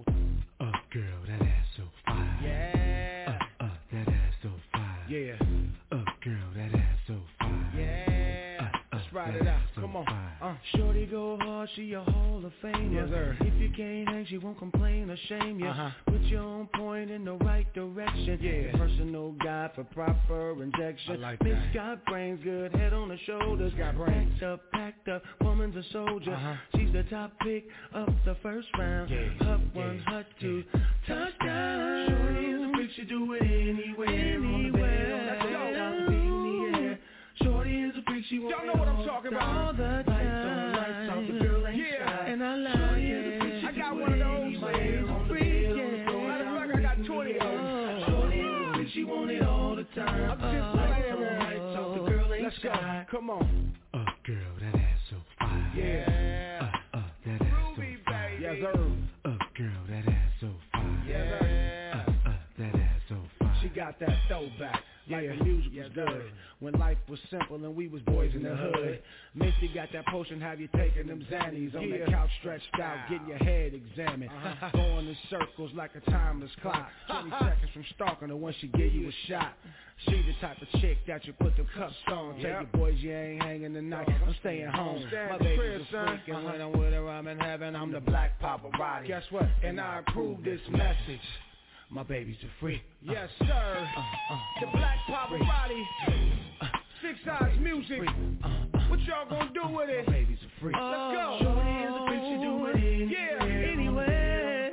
[10.43, 10.55] Uh.
[10.77, 13.37] Shorty go hard, she a Hall of Famer Yes, sir.
[13.41, 15.91] If you can't hang, she won't complain or shame you Uh-huh.
[16.07, 18.77] Put you on point in the right direction Yeah.
[18.79, 21.75] Personal guide for proper injection I like Miss that.
[21.75, 24.33] got brains, good head on her shoulders Got brains.
[24.41, 26.55] Packed up, packed up, woman's a soldier Uh-huh.
[26.77, 30.65] She's the top pick of the first round Yeah, Hut yeah, one, hut two,
[31.07, 34.39] touchdown Shorty is a freak, she do it anywhere.
[34.41, 36.10] On the bed, on the Anywhere.
[38.25, 39.67] Shorty is a freak, she want Y'all know what I'm talking about.
[39.67, 42.27] All the Lights on, lights off, the girl ain't Yeah, shy.
[42.29, 43.65] and I like Shorty is a it.
[43.65, 45.09] I got one of those anywhere.
[45.11, 46.05] On the Freak, bed, on the yeah.
[46.09, 48.03] floor, Matter of fact, I got 20 of them.
[48.09, 50.31] Shorty is a freak, she want it all the time.
[50.31, 52.73] I'm just Lights saying, on, lights off, the girl ain't Let's go.
[52.73, 53.07] shy.
[53.11, 53.75] Come on.
[53.95, 55.73] Uh, girl, that ass so fire.
[55.77, 56.50] Yeah.
[63.91, 64.83] Got that throwback.
[65.09, 66.23] Like the music was good.
[66.61, 69.03] When life was simple and we was boys in the hood.
[69.35, 73.27] Misty got that potion, have you taking them Xannies on the couch stretched out, getting
[73.27, 74.31] your head examined.
[74.73, 76.89] Going in circles like a timeless clock.
[77.09, 79.55] 20 seconds from stalking her when she give you a shot.
[80.07, 82.35] She the type of chick that you put the cuffs on.
[82.37, 84.09] Tell your boys you ain't hanging tonight.
[84.09, 85.05] I'm staying home.
[85.12, 87.75] My baby's a freak, and when I'm with her, I'm in heaven.
[87.75, 89.09] I'm the black paparazzi.
[89.09, 89.49] Guess what?
[89.62, 91.21] And I approve this message.
[91.91, 92.81] My babies are free.
[93.03, 93.89] Yes, sir.
[94.61, 95.83] The Black Pavarotti.
[97.03, 98.01] Six Eyes Music.
[98.89, 100.07] What y'all gonna do with it?
[100.07, 100.77] My baby's a freak.
[100.77, 101.39] Let's go.
[101.41, 103.09] Oh, shorty is a freak, she do it anywhere.
[103.11, 103.73] Yeah.
[103.73, 104.71] Anywhere.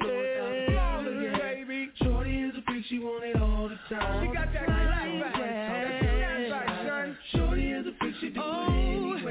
[0.69, 1.89] Flawless, baby.
[2.03, 4.27] Shorty is a freak, she want it all the time.
[4.27, 5.34] She got that clap back.
[5.34, 7.18] That snap back, son.
[7.35, 9.27] Shorty is a freak, she do Oh, it anywhere.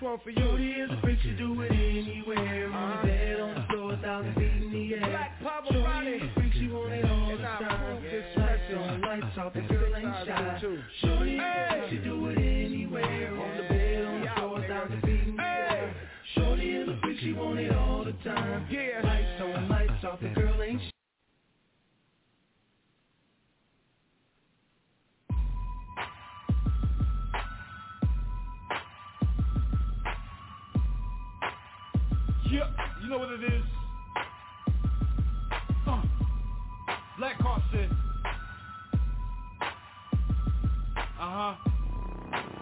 [0.00, 0.84] One for you.
[0.84, 2.70] is a freak, she do it anywhere.
[2.70, 5.00] On the bed, on the floor, a thousand feet in the air.
[5.40, 5.40] Black
[5.72, 8.04] Shorty is a freak, she want it all the time.
[8.04, 8.76] Lights message.
[8.76, 10.60] on, lights off, the girl ain't shy.
[11.00, 11.65] Shorty is
[33.06, 33.62] you know what it is.
[35.86, 36.02] Uh,
[37.18, 37.96] Black Carson.
[41.20, 41.54] Uh huh.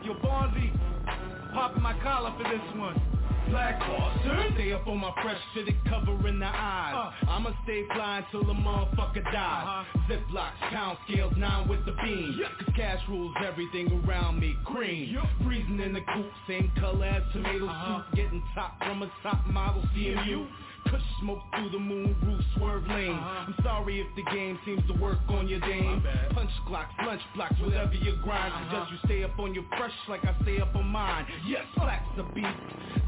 [0.03, 0.71] Yo, Bonzi,
[1.55, 3.14] popping my collar for this one.
[3.51, 3.81] Black.
[4.55, 7.13] Stay up on my fresh fitted covering the eyes.
[7.23, 7.31] Uh.
[7.31, 9.35] I'ma stay fly until the motherfucker dies.
[9.35, 10.09] Uh-huh.
[10.09, 12.41] Ziplocs, pound scales, nine with the beam.
[12.59, 14.55] Cause cash rules everything around me.
[14.65, 15.17] Cream.
[15.45, 18.03] Freezing in the coop, same color as tomato uh-huh.
[18.05, 18.17] soup.
[18.17, 20.47] Getting top from a top model CMU.
[20.87, 23.13] Push smoke through the moon roof, swerve lane.
[23.13, 23.47] Uh-huh.
[23.49, 26.03] I'm sorry if the game seems to work on your dame.
[26.33, 28.53] Punch clocks, lunch blocks, whatever you grind.
[28.53, 28.85] Uh-huh.
[28.85, 31.27] Suggest you stay up on your fresh like I stay up on mine.
[31.47, 32.49] Yes, black's the beast.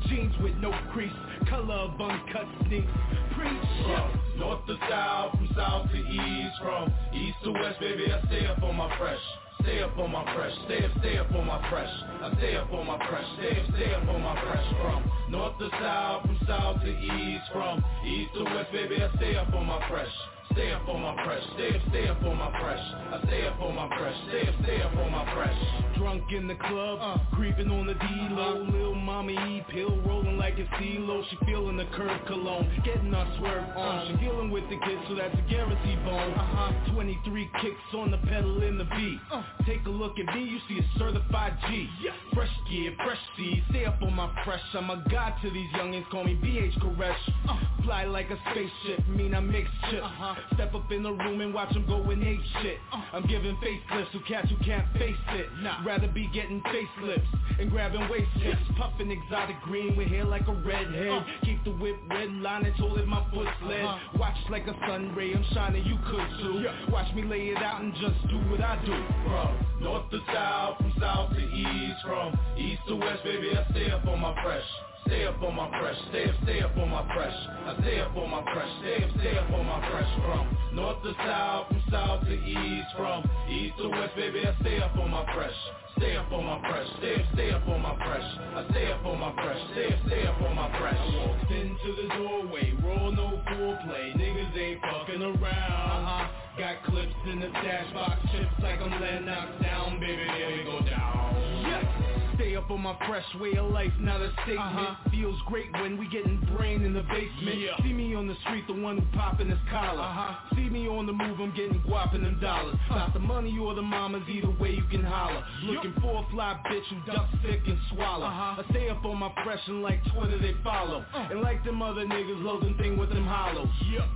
[0.08, 1.12] Jeans with no crease,
[1.48, 2.86] color of uncut sneaks.
[3.34, 3.52] Preach.
[3.84, 8.46] From north to south, from south to east, from east to west, baby, I stay
[8.46, 9.20] up on my fresh.
[9.66, 11.90] Stay up on my fresh, stay up, stay up on my fresh.
[12.22, 14.64] I stay up on my fresh, stay up, stay up on my fresh.
[14.80, 19.34] From north to south, from south to east, from east to west, baby, I stay
[19.34, 20.35] up on my fresh.
[20.56, 22.80] Stay up on my press, stay up, stay up on my press.
[22.80, 25.54] I stay up on my press, stay up, stay up on my press.
[25.98, 27.18] Drunk in the club, uh.
[27.36, 28.62] creeping on the D-Lo.
[28.62, 28.72] Uh-huh.
[28.72, 33.36] Lil mommy E pill rolling like a CeeLo She feeling the curve cologne, getting her
[33.38, 33.98] swerve on.
[33.98, 34.08] Uh-huh.
[34.08, 36.32] She dealing with the kids, so that's a guarantee bone.
[36.32, 36.94] Uh-huh.
[36.94, 39.20] 23 kicks on the pedal in the beat.
[39.30, 39.42] Uh.
[39.66, 41.86] Take a look at me, you see a certified G.
[42.02, 42.12] Yeah.
[42.32, 44.62] Fresh gear, fresh seed, stay up on my fresh.
[44.72, 47.14] I'm a god to these youngins, call me BH Koresh.
[47.46, 47.58] Uh.
[47.84, 50.34] Fly like a spaceship, mean I mix chips uh-huh.
[50.54, 52.78] Step up in the room and watch them go and hate shit.
[53.12, 55.46] I'm giving facelifts to cats who can't face it.
[55.84, 57.26] Rather be getting facelifts
[57.58, 61.08] and grabbing waist hips Puffing exotic green with hair like a redhead.
[61.08, 61.24] Uh.
[61.44, 64.18] Keep the whip red line and hold it my foot sled uh-huh.
[64.18, 66.92] Watch like a sun ray, I'm shining, you could too.
[66.92, 68.92] Watch me lay it out and just do what I do.
[69.24, 73.90] From north to south, from south to east, from east to west, baby, I stay
[73.90, 74.64] up on my fresh.
[75.06, 77.34] Stay up on my fresh, stay up, stay up on my fresh.
[77.66, 80.10] I stay up on my fresh, stay up, stay up on my fresh.
[80.18, 84.78] From north to south, from south to east, from east to west, baby, I stay
[84.78, 85.54] up on my fresh.
[85.98, 88.28] Stay up on my fresh, stay up, stay up on my fresh.
[88.54, 90.98] I stay up on my fresh, stay up, stay up on my fresh.
[90.98, 96.02] I walked into the doorway, roll no foreplay, niggas ain't fucking around.
[96.02, 96.28] Uh-huh.
[96.58, 100.64] Got clips in the stash box, chips like I'm letting knock down, baby, there you
[100.64, 101.62] go down.
[101.62, 102.15] Yes.
[102.36, 104.58] Stay up on my fresh way of life, not a statement.
[104.58, 105.10] Uh-huh.
[105.10, 107.58] Feels great when we getting brain in the basement.
[107.58, 107.76] Yeah.
[107.82, 110.02] See me on the street, the one who popping his collar.
[110.02, 110.54] Uh-huh.
[110.54, 112.76] See me on the move, I'm getting guapping them dollars.
[112.90, 115.42] Not the money or the mamas, either way you can holler.
[115.64, 118.26] Looking for a fly bitch who duck sick and swallow.
[118.26, 118.62] Uh-huh.
[118.62, 121.04] I stay up on my fresh and like Twitter they follow.
[121.14, 123.68] And like them other niggas, load them thing with them hollows.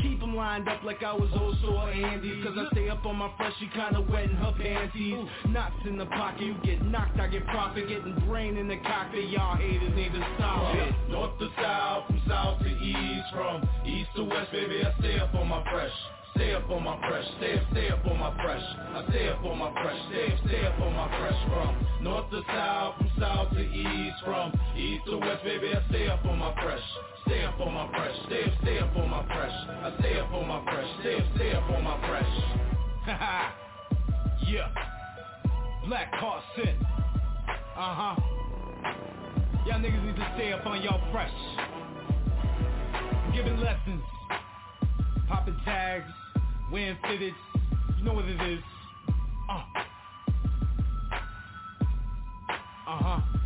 [0.03, 2.43] Keep them lined up like I was old sore Andy.
[2.43, 5.27] Cause I stay up on my fresh, she kinda wet in her panties.
[5.49, 7.89] Knots in the pocket, you get knocked, I get profit.
[7.89, 10.95] Getting brain in the cockpit, y'all haters need to stop it.
[11.09, 15.35] North to south, from south to east, from east to west, baby, I stay up
[15.35, 15.93] on my fresh.
[16.37, 18.63] Stay up on my fresh, stay up, stay up on my fresh.
[18.63, 21.41] I stay up on my fresh, stay up, stay up on my fresh.
[21.49, 26.09] From north to south, from south to east, from east to west, baby, I stay
[26.09, 26.81] up on my fresh.
[27.27, 29.53] Stay up on my fresh, stay up, stay up on my fresh.
[29.53, 32.33] I stay up on my fresh, stay up, stay up on my fresh.
[33.05, 33.51] Haha.
[34.47, 34.69] yeah.
[35.87, 36.77] Black car sit.
[37.81, 38.15] Uh-huh.
[39.65, 41.33] Y'all niggas need to stay up on y'all fresh.
[43.35, 44.03] Giving lessons.
[45.27, 46.05] Popping tags.
[46.71, 47.33] Wearing fitteds.
[47.97, 48.61] You know what it is.
[49.49, 49.63] Uh.
[52.87, 53.40] Uh-huh.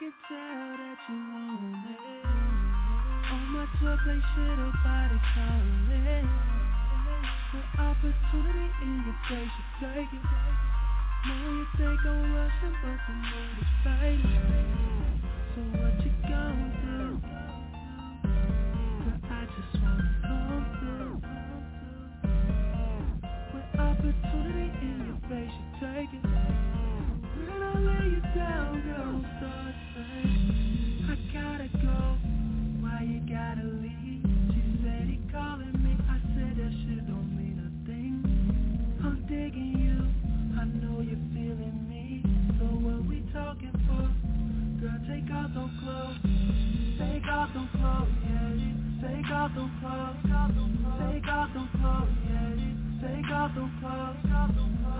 [0.00, 2.24] could tell that you want it.
[2.24, 6.28] On my tour, play shit about it, calling.
[7.52, 10.24] When opportunity in your face, you take it.
[11.28, 15.20] Know you think I'm rushing, but the mood is fading.
[15.52, 17.20] So what you gonna do?
[19.04, 21.16] Girl, I just wanna come through.
[23.52, 26.24] When opportunity in your face, you take it.
[27.36, 29.39] When I lay you down, girl.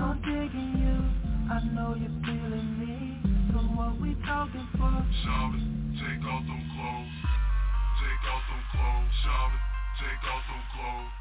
[0.00, 0.98] I'm digging you.
[1.52, 3.09] I know you're feeling me.
[3.80, 4.92] What we talking for?
[4.92, 5.56] Girl,
[5.96, 7.16] take off those clothes.
[7.96, 9.56] Take off them clothes, yeah.
[9.96, 11.16] Take off them clothes.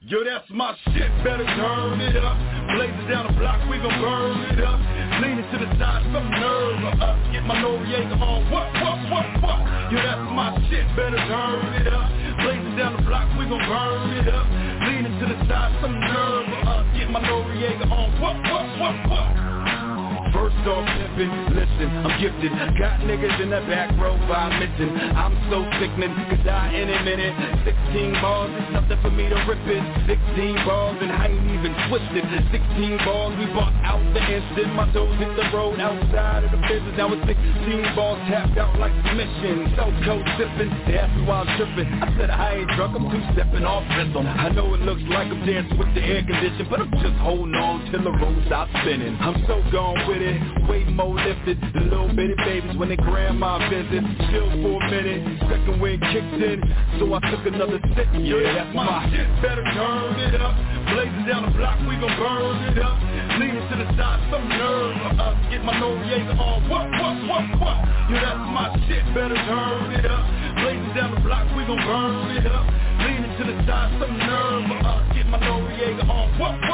[0.07, 2.39] Yo, that's my shit, better turn it up.
[2.71, 4.79] Blazing down the block, we gon' burn it up.
[5.19, 7.19] Leaning to the side, some nerve up.
[7.35, 9.59] Get my Noriega on, what, what, what, what?
[9.91, 12.07] Yo, that's my shit, better turn it up.
[12.39, 14.47] Blazing down the block, we gon' burn it up.
[14.87, 16.87] Leaning to the side, some nerve up.
[16.95, 19.27] Get my Noriega on, what, what, what, what?
[20.31, 25.67] First off, pimpin', listen, I'm gifted Got niggas in the back row vomiting I'm so
[25.83, 29.83] sickening, cause I in a minute 16 balls is nothing for me to rip it.
[30.07, 32.23] 16 balls and I ain't even twisted.
[32.23, 36.63] 16 balls, we bought out the instant My toes hit the road outside of the
[36.63, 36.95] business.
[36.95, 41.43] Now it's 16 balls tapped out like submission So cold sippin', they asked me why
[41.43, 44.23] I'm trippin' I said I ain't drunk, I'm two-stepping off rhythm.
[44.23, 47.51] I know it looks like I'm dancing with the air condition But I'm just holding
[47.51, 49.19] on till the road stops spinning.
[49.19, 51.57] I'm so gone with it, way more lifted.
[51.73, 54.03] The little bitty babies when they grandma visit.
[54.29, 56.59] Chill for a minute, second wind kicked in.
[56.99, 60.55] So I took another sip, yeah, that's my shit Better turn it up,
[60.91, 62.97] blazing down the block, we gon' burn it up.
[63.39, 67.77] Leaning to the side, some nerve up Get my Noriega on, what, what, what, what?
[68.11, 70.25] Yeah, that's my shit, better turn it up.
[70.63, 72.65] Blazing down the block, we gon' burn it up.
[73.03, 75.15] Leaning to the side, some nerve us.
[75.15, 76.39] Get my Noriega on.
[76.39, 76.66] What?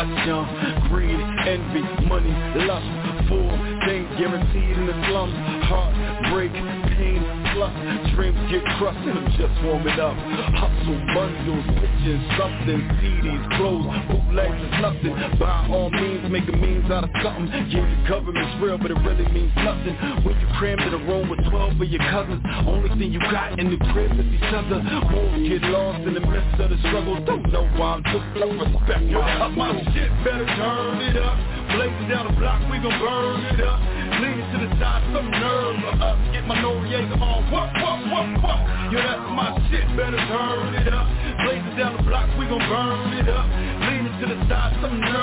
[0.00, 2.32] Question, greed, envy, money,
[2.64, 3.50] lust, fool,
[3.84, 5.34] things guaranteed in the slums,
[5.68, 6.52] heartbreak,
[6.96, 7.20] pain,
[7.52, 7.74] plus,
[8.16, 8.96] dreams get crushed.
[8.96, 10.16] I'm just warming up,
[10.56, 15.90] hustle, bundles, bitches, something, CDs, clothes, bootlegs is nothing, by all
[16.30, 19.98] make a means out of something, yeah, the government's real, but it really means nothing,
[20.22, 22.38] when you crammed in a room with 12 of your cousins,
[22.70, 24.78] only thing you got in the crib is each other,
[25.10, 28.46] won't get lost in the midst of the struggle, don't know why I'm just so
[28.46, 31.34] respect Up my shit, better turn it up.
[31.74, 33.78] Blazing down the block, we gon' burn it up.
[34.22, 36.18] Leaning to the side, some nerve up.
[36.30, 37.46] Get my Noriega on.
[37.50, 38.58] What, what, what, what?
[38.90, 41.06] Yo, that's my shit, better turn it up.
[41.46, 43.46] Blazing down the block, we gon' burn it up.
[43.86, 45.19] Leaning to the side, some nerve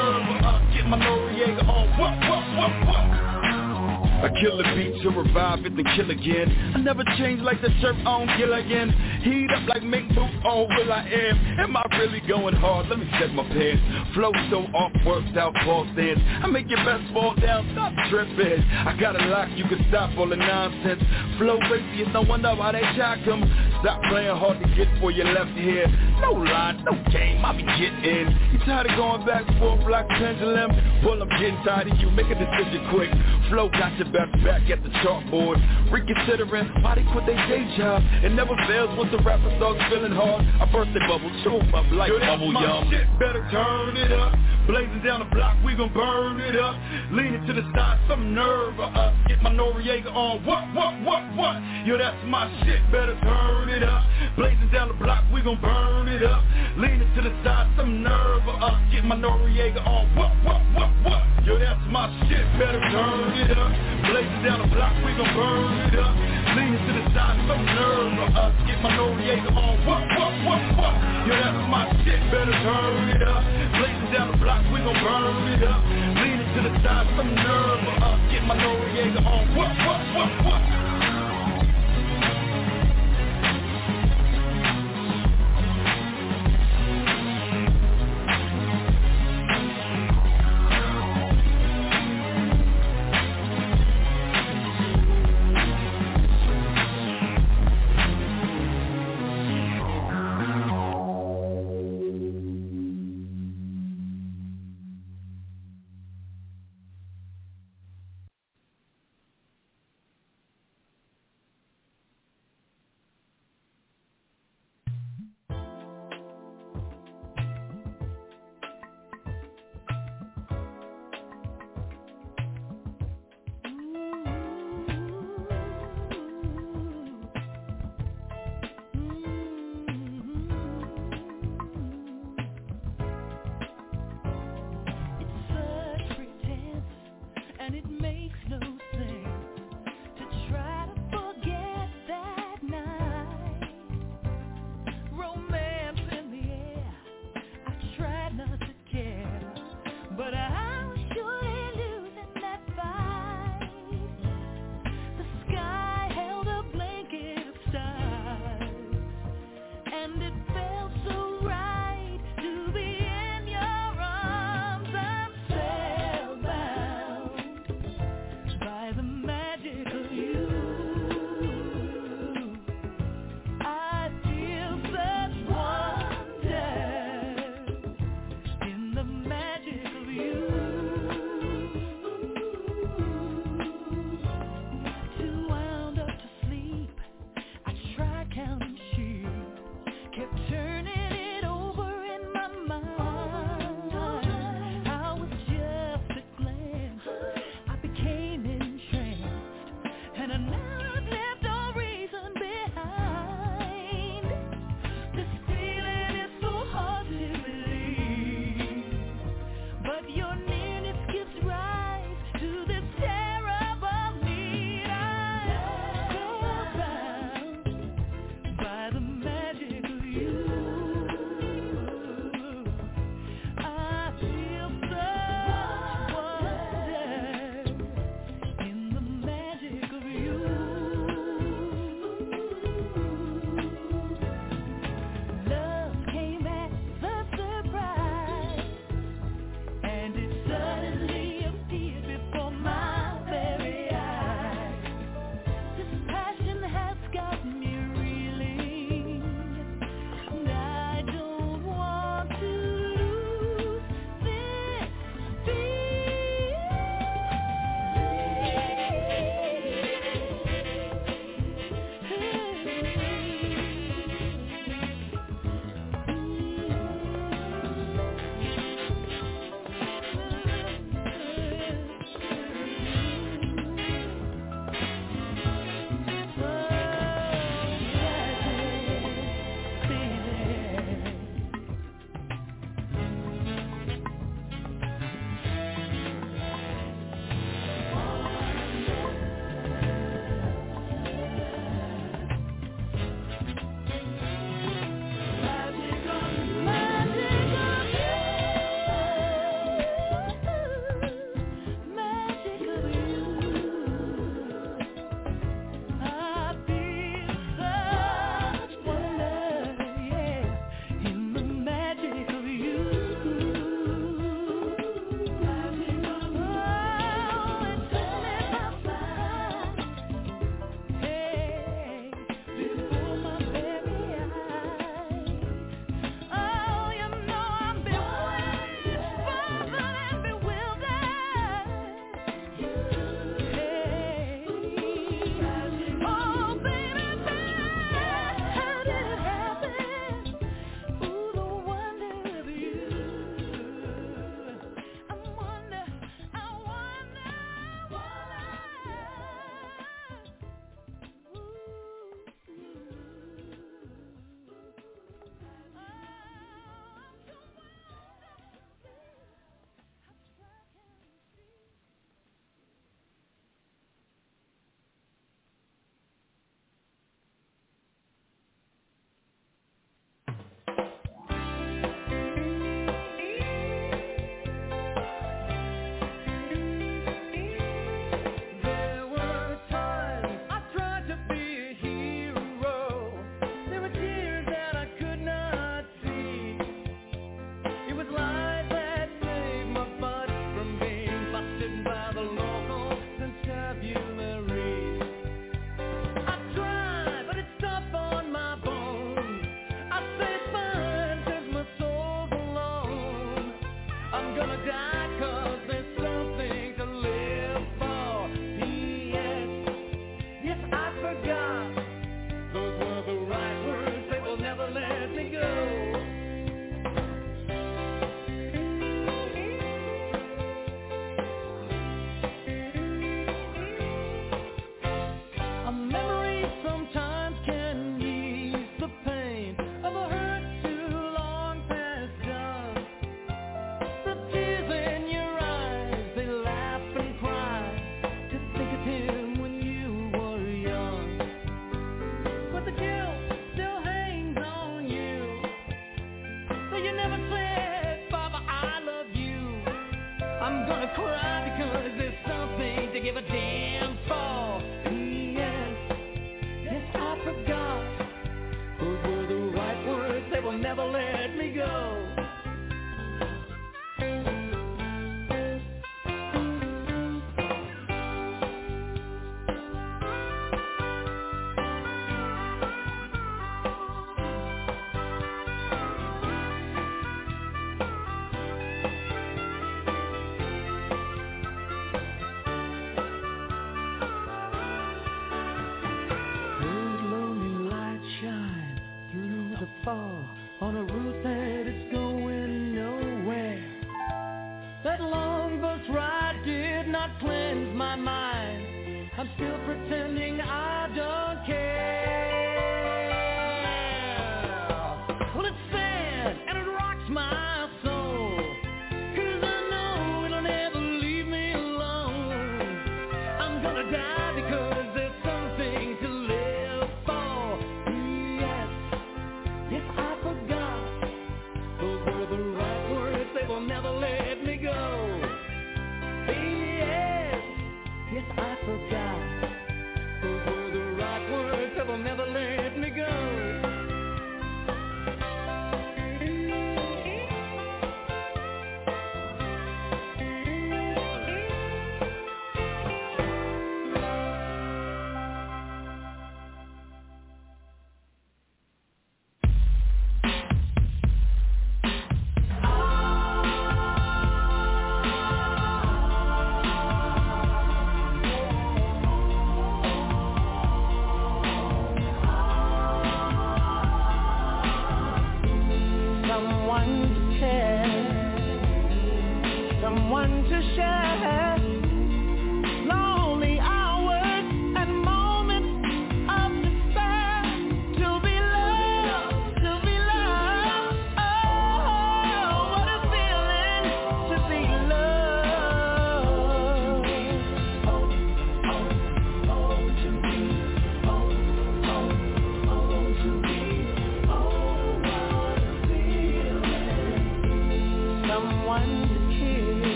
[4.28, 6.52] I kill a beat to revive it, then kill again.
[6.76, 8.91] I never change like the turf on Gilligan.
[9.28, 11.60] Heat up like make boot on will I am.
[11.60, 12.88] Am I really going hard?
[12.88, 13.84] Let me check my pants.
[14.16, 16.22] Flow so off, worked out, ball stands.
[16.24, 18.64] I make your best fall down, stop tripping.
[18.64, 21.04] I got a lock, you can stop all the nonsense.
[21.38, 23.44] Flow racy, it's no wonder why they shock him.
[23.84, 25.88] Stop playing hard to get for your left here.
[26.22, 28.32] No line, no game, I be getting.
[28.56, 30.72] You tired of going back and forth like pendulum?
[31.04, 32.10] Well, I'm getting tired of you.
[32.12, 33.12] Make a decision quick.
[33.52, 35.60] Flow got your best back at the chalkboard.
[35.91, 38.02] Reconsidering why they quit their day job.
[38.24, 40.45] It never fails once the rapper starts feeling hard.
[40.61, 42.89] A birthday bubble, show 'em up like Yo, bubble my yum.
[42.89, 44.34] shit, better turn it up.
[44.68, 46.76] Blazing down the block, we gon' burn it up.
[47.11, 49.14] Leaning to the side, some nerve up.
[49.27, 50.44] Get my Noriega on.
[50.44, 51.56] What, what, what, what?
[51.88, 54.03] Yo, that's my shit, better turn it up.
[54.35, 56.44] Blazing down the block, we gon' burn it up.
[56.76, 58.76] Leaning to the side, some nerve up.
[58.91, 60.03] Get my Noriega on.
[60.18, 61.23] What, what, what, what?
[61.48, 63.72] Yo, that's my shit, better turn it up.
[64.03, 66.11] Blazing down the block, we gon' burn it up.
[66.60, 68.52] Leaning to the side, some nerve up.
[68.68, 69.86] Get my Noriega on.
[69.86, 70.94] What, what, what, what?
[71.28, 73.44] Yo, that's my shit, better turn it up.
[73.72, 75.84] Blazing down the block, we gon' burn it up.
[75.86, 78.20] Leaning to the side, some nerve up.
[78.32, 79.56] Get my Noriega on.
[79.56, 80.86] What, what, what, what?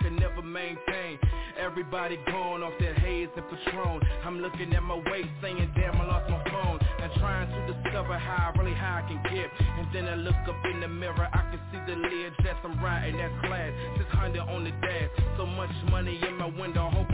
[0.00, 1.18] Could never maintain.
[1.58, 4.00] Everybody gone off that haze and Patron.
[4.24, 6.78] I'm looking at my waist, saying damn I lost my phone.
[7.02, 9.50] And trying to discover how really high I can get.
[9.78, 12.82] And then I look up in the mirror, I can see the lid dress I'm
[12.82, 13.72] riding that class.
[13.98, 17.09] 600 on the dash, so much money in my window, hope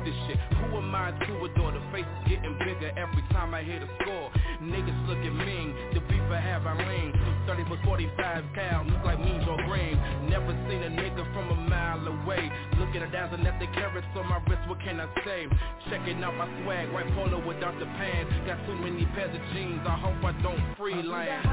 [0.00, 0.38] fuck this shit.
[0.58, 1.72] Who am I to adore?
[1.72, 4.30] The face is getting bigger every time I hit a score.
[4.62, 7.12] Niggas looking mean, the beef I have I lean.
[7.46, 9.98] 30 for 45 cal, look like mean Joe Greene.
[10.28, 12.50] Never seen a nigga from a mile away.
[12.78, 15.46] Looking at dazzling at the carats on my wrist, what can I say?
[15.88, 18.32] Checking out my swag, white polo without the pants.
[18.46, 21.46] Got too many pairs of jeans, I hope I don't freelance.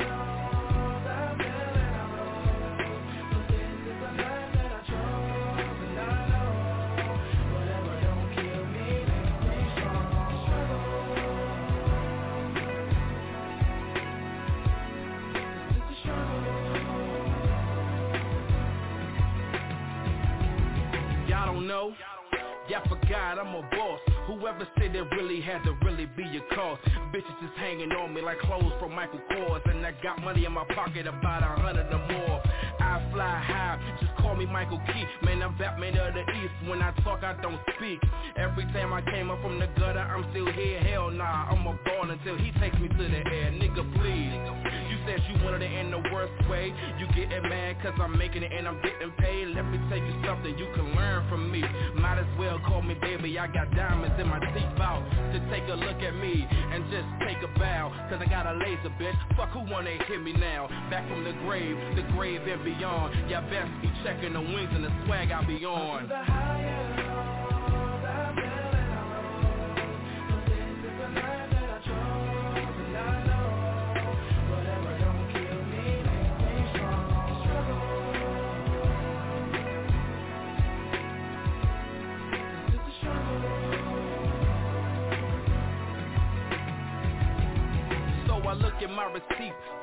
[0.00, 0.25] Y'all
[21.66, 21.92] know?
[22.68, 24.00] Y'all forgot I'm a boss.
[24.26, 26.82] Whoever said it really had to really be a cost.
[27.14, 29.62] Bitches just hanging on me like clothes from Michael Kors.
[29.70, 32.42] And I got money in my pocket about a hundred or more.
[32.80, 35.04] I fly high, just call me Michael Key.
[35.24, 36.68] Man, I'm Batman of the East.
[36.68, 38.00] When I talk, I don't speak.
[38.36, 40.80] Every time I came up from the gutter, I'm still here.
[40.80, 43.52] Hell nah, I'm a ball until he takes me to the air.
[43.52, 44.85] Nigga, please.
[45.06, 46.74] You said you wanted it in the worst way.
[46.98, 49.48] You getting mad cause I'm making it and I'm getting paid.
[49.54, 51.62] Let me tell you something you can learn from me.
[51.94, 53.38] Might as well call me baby.
[53.38, 57.38] I got diamonds in my seatbelt to take a look at me and just take
[57.38, 57.92] a bow.
[58.10, 59.14] Cause I got a laser, bitch.
[59.36, 60.66] Fuck who wanna hit me now?
[60.90, 63.30] Back from the grave, the grave and beyond.
[63.30, 66.55] Y'all best be checking the wings and the swag I be on.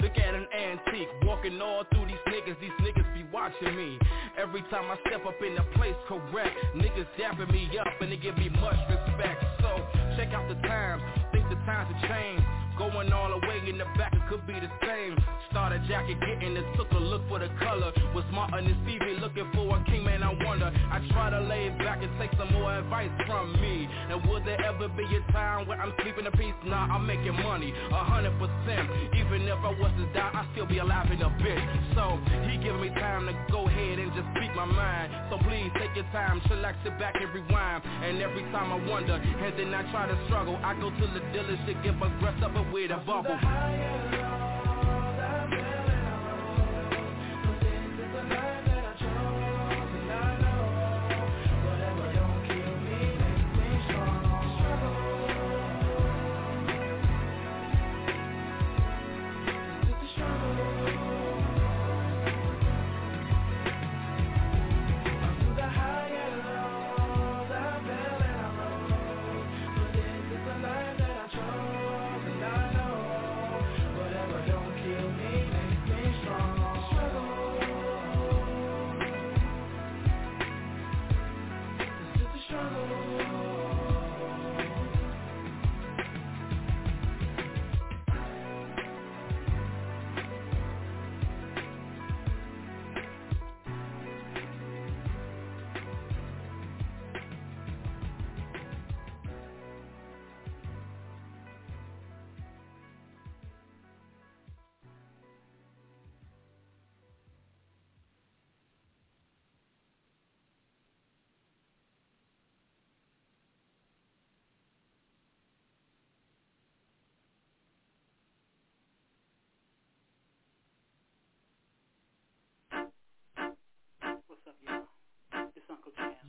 [0.02, 4.00] Look at an antique Walking all through these niggas, these niggas be watching me.
[4.38, 8.18] Every time I step up in the place correct Niggas dapping me up and they
[8.18, 9.44] give me much respect.
[9.62, 9.70] So
[10.18, 12.44] check out the times, think the times have changed
[12.78, 15.16] Going all the way in the back, it could be the same.
[15.52, 17.94] Started jacket, getting it, took a look for the color.
[18.16, 20.74] Was Martin and Stevie looking for a king, man, I wonder.
[20.74, 23.88] I try to lay back and take some more advice from me.
[24.10, 26.58] And would there ever be a time where I'm sleeping in peace?
[26.66, 28.90] Nah, I'm making money, a hundred percent.
[29.14, 31.62] Even if I was to die, I'd still be alive in a bit.
[31.94, 32.18] So,
[32.50, 35.14] he giving me time to go ahead and just speak my mind.
[35.30, 37.84] So please take your time, chillax, sit back and rewind.
[37.86, 40.58] And every time I wonder, and then I try to struggle.
[40.64, 44.33] I go to the dealership, get my dressed up and with a bubble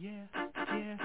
[0.04, 0.26] yeah,
[0.70, 0.96] yeah,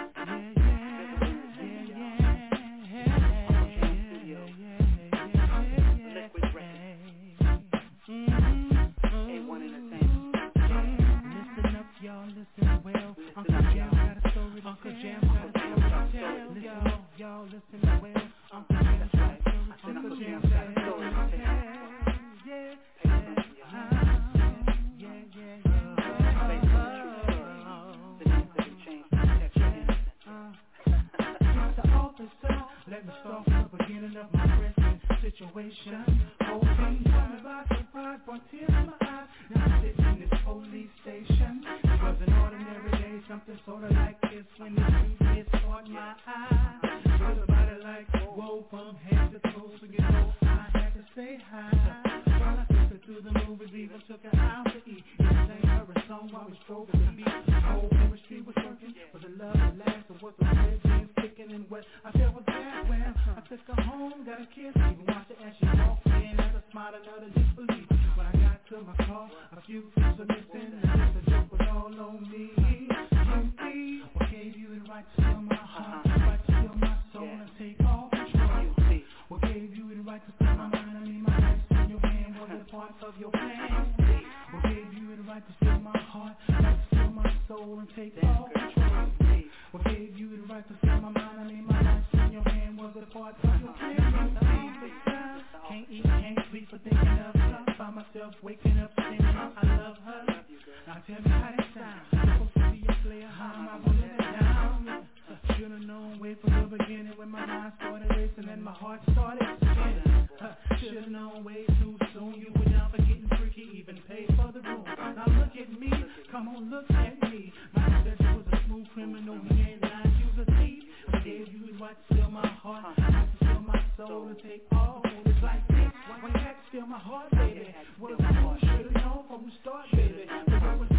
[110.80, 114.62] Should've known way too soon you were down for getting freaky, even paid for the
[114.62, 114.86] room.
[114.86, 115.92] Now look at me,
[116.32, 117.52] come on, look at me.
[117.76, 120.84] My said was a smooth criminal, he ain't lying, you was a thief.
[121.14, 124.64] I gave you the right steal my heart, right to steal my soul and take
[124.72, 125.02] all.
[125.26, 127.76] It's like this, had to steal my heart, baby.
[128.00, 128.18] What you
[128.62, 130.26] should've known from the start, baby.
[130.46, 130.90] But I was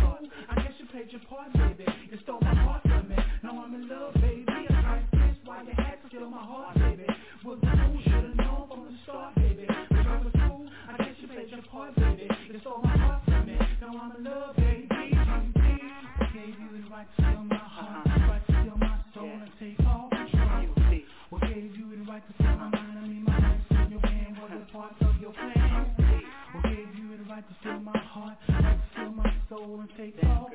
[0.50, 1.86] I guess you played your part, baby.
[2.10, 3.16] You stole my heart from me.
[3.42, 4.44] Now I'm in love, baby.
[4.46, 6.99] It's like this, why you had to steal my heart, baby.
[9.10, 9.66] Start, baby.
[9.66, 12.28] But I was cool, I guess you played your part, baby.
[12.48, 13.58] You stole my heart from me.
[13.80, 14.86] Now I'm in love, baby.
[14.90, 19.50] I gave you the right to steal my heart, right to steal my soul and
[19.58, 21.00] take all control.
[21.30, 22.98] What gave you the right to steal my mind?
[22.98, 25.94] I mean, my life in your hand was a part of your plan.
[26.54, 29.90] What gave you the right to steal my heart, right to steal my soul and
[29.96, 30.49] take all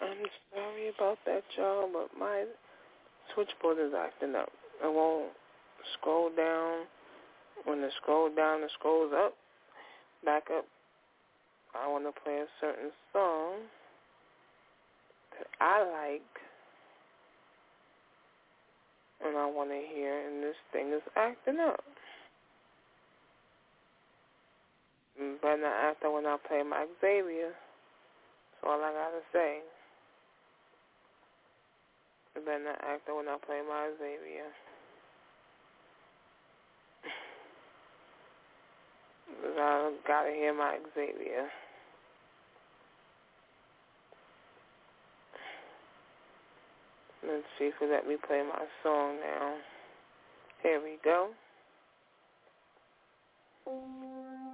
[0.00, 2.44] I'm sorry about that, y'all, but my
[3.34, 4.50] switchboard is acting up.
[4.82, 5.32] It won't
[5.94, 6.84] scroll down.
[7.64, 9.34] When it scroll down, it scrolls up,
[10.24, 10.66] back up.
[11.74, 13.60] I want to play a certain song
[15.38, 16.22] that I like,
[19.24, 21.82] and I want to hear, and this thing is acting up.
[25.40, 27.48] But not after when I play my Xavier.
[27.48, 29.60] That's all I gotta say.
[32.36, 34.52] You better not act when I play my Xavier.
[39.26, 41.48] Because I gotta hear my Xavier.
[47.26, 49.54] Let's see if let me play my song now.
[50.62, 51.30] Here we go.
[53.68, 54.45] Ooh.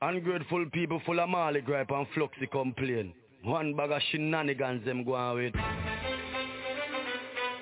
[0.00, 3.12] Ungrateful people full of Marley gripe and fluxy complain.
[3.42, 5.54] One bag of shenanigans them go on with.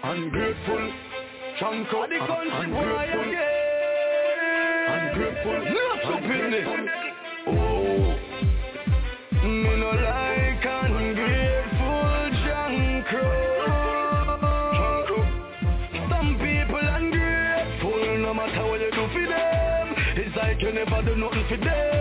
[0.04, 0.92] Ungrateful,
[1.58, 3.62] chunk of the country boy again.
[4.92, 6.68] Ungrateful, Not stupidness.
[7.46, 8.16] Oh,
[9.46, 13.26] Me no like ungrateful jankro.
[16.10, 19.94] Some people ungrateful, no matter what you do for them.
[20.18, 21.95] It's like you never do nothing for them.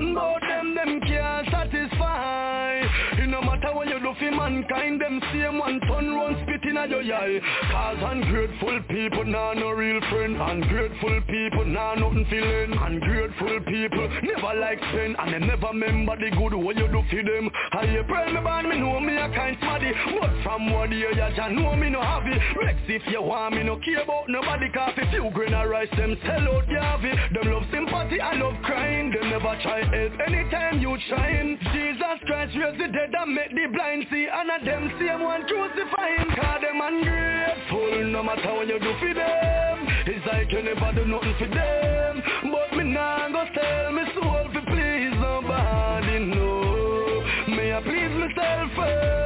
[0.00, 2.80] No but them, them can't satisfy.
[3.18, 6.76] It no matter what you do for mankind, them same one ton run spit in
[6.76, 7.40] a your eye.
[7.70, 10.36] Cause ungrateful people nah no real friend.
[10.40, 12.72] Ungrateful people nah nothing feeling.
[12.72, 17.22] Ungrateful people never like spend and they never remember the good what you do for
[17.22, 17.50] them.
[17.72, 19.92] I pray me born, me know me a kind smarty.
[20.20, 22.40] But from what year you just know me no have it.
[22.56, 25.02] Rex if you want me no care about nobody coffee.
[25.10, 27.02] Few grain of rice them sell out the have.
[27.02, 29.10] Them love sympathy, I love crying.
[29.10, 31.58] Them never try help anytime you shine.
[31.72, 34.26] Jesus Christ raise the dead and make the blind see.
[34.26, 36.28] And a them same one crucify him.
[36.36, 39.86] Cause them ungrateful no matter what you do for them.
[40.06, 42.22] It's like you never do nothing for them.
[42.52, 47.24] But me nah go sell me soul for please nobody, no.
[47.48, 49.25] May I please myself first.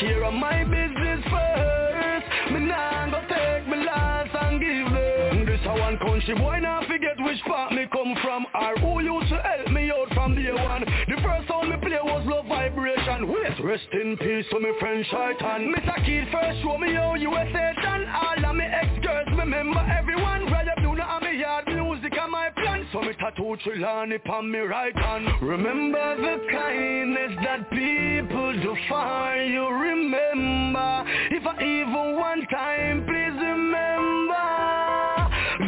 [0.00, 2.52] Care of my business first.
[2.52, 5.44] Me nah go take me last and give them.
[5.44, 9.28] This a one country boy now forget which part me come from or who used
[9.28, 10.86] to help me out from day one.
[11.06, 13.28] The first song me play was Love Vibration.
[13.28, 15.74] Wait, rest in peace to me friend Shaitan.
[15.74, 16.04] Mr.
[16.06, 18.08] Kid first show me how you a Satan.
[18.08, 20.30] All of me ex-girls remember everyone.
[23.30, 25.26] Tattoo Trelawney upon me right hand.
[25.42, 29.68] Remember the kindness that people do for you.
[29.68, 34.34] Remember, if I even one time, please remember.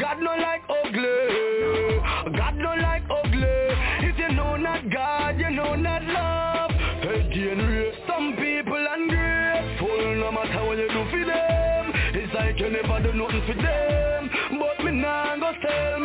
[0.00, 2.36] God no like ugly.
[2.36, 4.08] God no like ugly.
[4.08, 6.70] If you know not God, you know not love.
[7.02, 10.16] Again, some people ungrateful.
[10.16, 14.30] No matter what you do for them, it's like you never do nothing for them.
[14.58, 16.01] But me nah go sell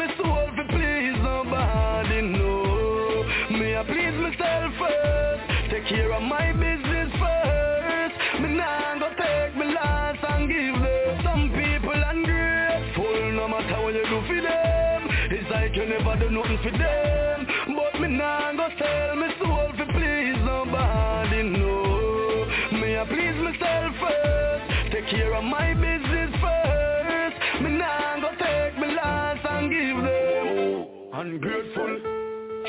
[3.78, 5.70] I please myself first.
[5.70, 8.42] Take care of my business first.
[8.42, 11.22] Me nah go take me last and give them.
[11.24, 13.32] Some people ungrateful.
[13.34, 17.46] No matter what you do for them, it's like you never do nothing for them.
[17.76, 22.50] But me nah go sell me soul for please nobody, no.
[22.82, 24.92] Me I please myself first.
[24.92, 27.62] Take care of my business first.
[27.62, 30.88] Me nah go take me last and give them.
[31.14, 32.02] Ungrateful,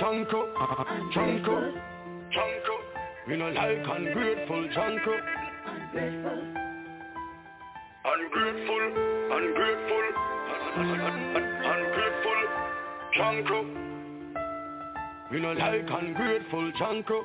[0.01, 0.41] Chanko,
[1.13, 1.73] Chanko,
[2.31, 2.75] Chanko.
[3.27, 5.15] We no like ungrateful Chanko.
[8.05, 8.85] Ungrateful,
[9.37, 10.05] ungrateful,
[10.77, 11.43] ungrateful,
[11.75, 12.41] ungrateful
[13.17, 13.59] Chanko.
[15.33, 17.25] We no like ungrateful Chanko.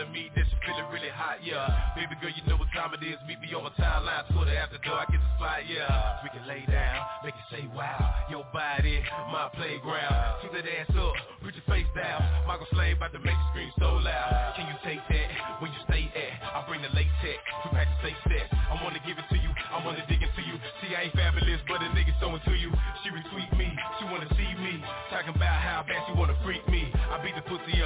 [0.00, 1.92] telling me that she feeling really hot, yeah.
[1.92, 3.20] Baby girl, you know what time it is.
[3.28, 6.24] Meet me on my timeline, Twitter after dark, I get the spot, yeah.
[6.24, 8.00] We can lay down, make it say wow
[8.32, 10.40] Your body, my playground.
[10.40, 11.12] Keep that ass up,
[11.44, 12.24] put your face down.
[12.48, 14.56] Michael Slade about to make you scream so loud.
[14.56, 15.28] Can you take that
[15.60, 16.32] where you stay at?
[16.48, 19.50] I bring the latex, you pack the safe set I wanna give it to you,
[19.68, 20.56] I wanna dig into you.
[20.80, 22.70] See, I ain't fabulous, but a nigga so to you.
[23.02, 23.68] She retweet me,
[23.98, 24.78] she wanna see me.
[25.10, 26.29] Talking about how bad she wanna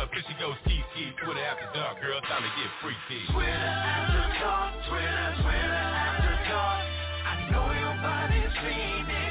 [0.05, 0.85] up, cause she goes ski.
[1.25, 3.25] Twitter after dark, girl, time to get freaky.
[3.33, 6.85] Twitter after dark, Twitter, Twitter after dark.
[7.25, 9.24] I know your body's leaning.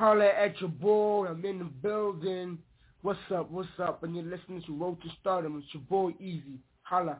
[0.00, 1.26] Holla at your boy.
[1.26, 2.56] I'm in the building.
[3.02, 3.50] What's up?
[3.50, 4.02] What's up?
[4.02, 5.62] And you're listening to Road to Stardom.
[5.62, 6.58] It's your boy Easy.
[6.84, 7.18] Holla.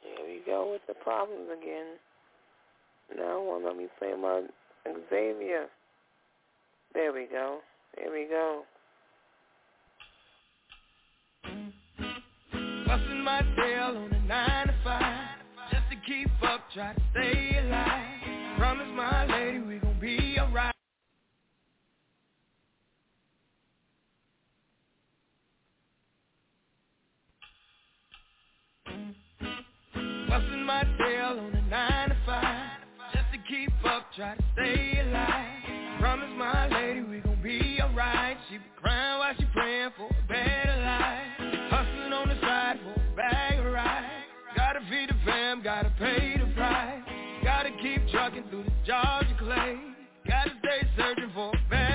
[0.00, 1.94] Here we go with the problems again.
[3.16, 4.42] Now won't let me play my
[5.08, 5.68] Xavier.
[6.94, 7.60] There we go.
[7.96, 8.64] There we go.
[12.86, 15.38] Busting my tail on a nine to five
[15.70, 20.74] Just to keep up, try to stay alive Promise my lady we gon' be alright
[30.28, 32.80] Busting my tail on a nine to five
[33.14, 35.51] Just to keep up, try to stay alive
[36.02, 38.36] Promise my lady we gon' be alright.
[38.50, 41.70] She be crying while she praying for a better life.
[41.70, 44.10] Hustling on the side for a bag of rice.
[44.56, 47.02] Gotta feed the fam, gotta pay the price.
[47.44, 49.78] Gotta keep trucking through the Georgia clay.
[50.26, 51.91] Gotta stay searching for a better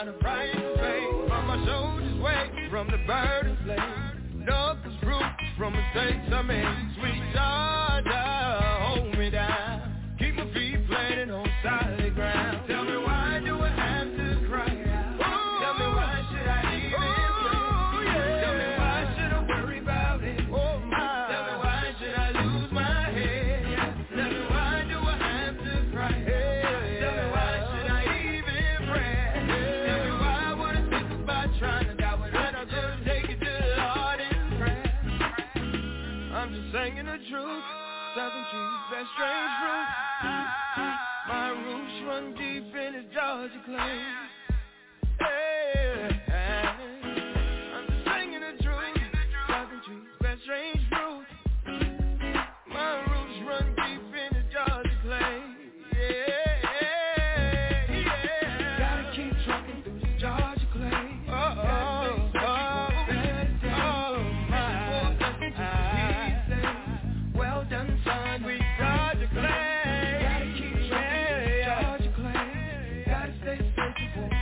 [0.00, 1.32] son, not a price to.
[1.32, 3.78] On my shoulders weight from the burden slave.
[4.46, 5.22] No, cause fruit
[5.58, 6.94] from mistakes I made.
[6.98, 8.79] Sweet Georgia,
[39.20, 39.90] strange.
[41.28, 44.19] My roots run deep in the Georgia clay.
[73.76, 74.39] Georgia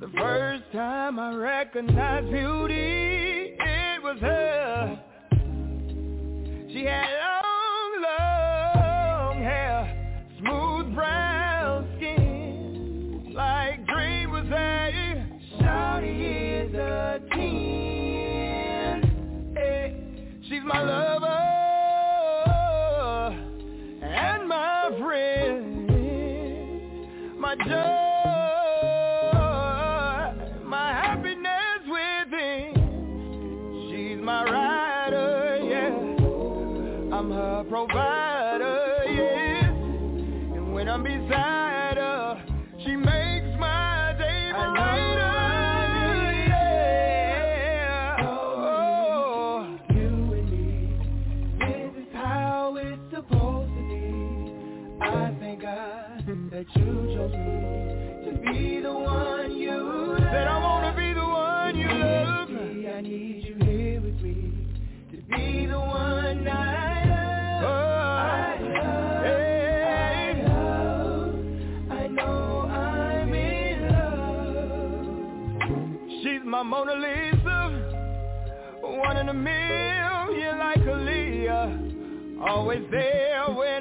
[0.00, 2.99] The first time I recognized beauty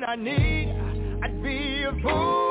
[0.10, 0.74] I need,
[1.22, 2.49] I'd be a fool.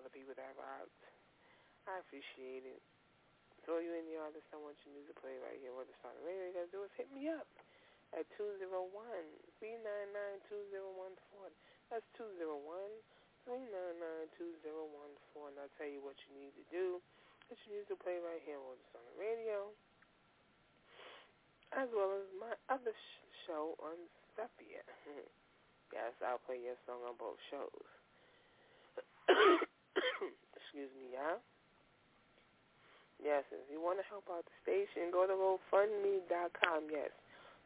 [0.00, 1.02] other people that I've robbed.
[1.84, 2.80] I appreciate it.
[3.68, 5.76] So you in the yard I want your music play right here.
[5.76, 7.44] What it's on the radio you gotta do is hit me up
[8.16, 9.28] at two zero one
[9.60, 11.52] three nine nine two zero one four.
[11.92, 12.88] That's two zero one
[13.44, 16.64] three nine nine two zero one four and I'll tell you what you need to
[16.72, 17.04] do.
[17.52, 19.68] get your music play right here on it's on the radio.
[21.76, 23.94] As well as my other sh- show on
[24.34, 24.82] Sepia.
[25.94, 27.86] yes, I'll play your song on both shows.
[30.56, 31.40] Excuse me, y'all.
[33.20, 36.88] Yes, if you want to help out the station, go to GoFundMe.com.
[36.88, 37.12] Yes,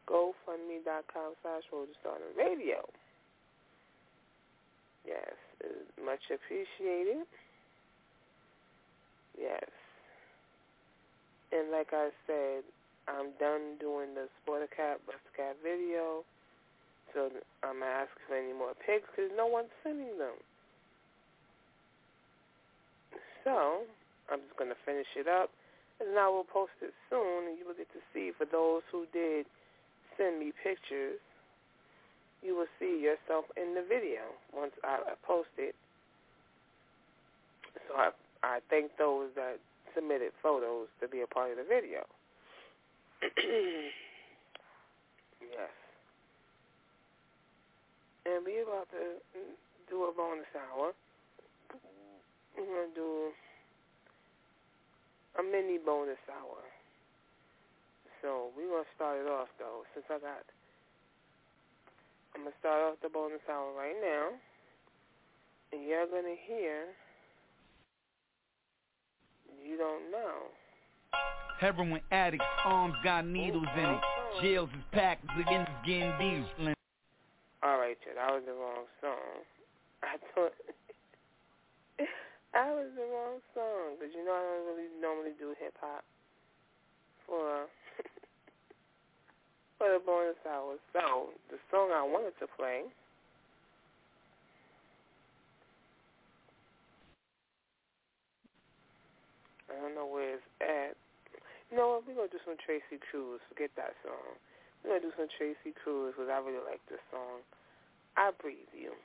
[0.07, 1.95] GoFundMe.com slash Rolling
[2.35, 2.83] Radio.
[5.07, 5.31] Yes,
[6.03, 7.23] much appreciated.
[9.39, 9.69] Yes.
[11.51, 12.63] And like I said,
[13.07, 16.25] I'm done doing the Sporter Cat, Buster Cat video.
[17.13, 17.29] So
[17.63, 20.35] I'm going to for any more pigs because no one's sending them.
[23.45, 23.85] So
[24.27, 25.53] I'm just going to finish it up,
[26.01, 28.33] and I will post it soon, and you will get to see.
[28.35, 29.45] For those who did
[30.17, 31.21] send me pictures,
[32.41, 35.75] you will see yourself in the video once I, I post it.
[37.87, 38.09] So I,
[38.43, 39.61] I thank those that
[39.93, 42.01] submitted photos to be a part of the video.
[45.41, 45.71] yes.
[48.25, 49.21] And we're about to
[49.89, 50.93] do a bonus hour.
[52.57, 53.11] We're going to do
[55.39, 56.63] a mini bonus hour.
[58.21, 60.43] So we're going to start it off, though, since I got...
[62.33, 64.29] I'm going to start off the bonus hour right now.
[65.73, 66.95] And you're going to hear...
[69.63, 70.51] You don't know.
[71.59, 73.87] Heroin addicts, arms got needles in it.
[73.87, 74.45] Mm-hmm.
[74.45, 76.75] Jails is packed, niggas getting deals.
[77.63, 79.41] All right, that was the wrong song.
[80.03, 80.53] I thought
[82.55, 86.07] that was the wrong song because you know I don't really normally do hip hop
[87.27, 87.67] for
[89.77, 90.79] for the bonus hour.
[90.95, 92.87] So the song I wanted to play.
[99.67, 100.95] I don't know where it's at.
[101.69, 102.07] You know what?
[102.07, 103.43] We're to do some Tracy Cruz.
[103.51, 104.39] Forget that song.
[104.85, 107.43] We're to do some Tracy Cruz because I really like this song.
[108.15, 108.95] I Breathe You.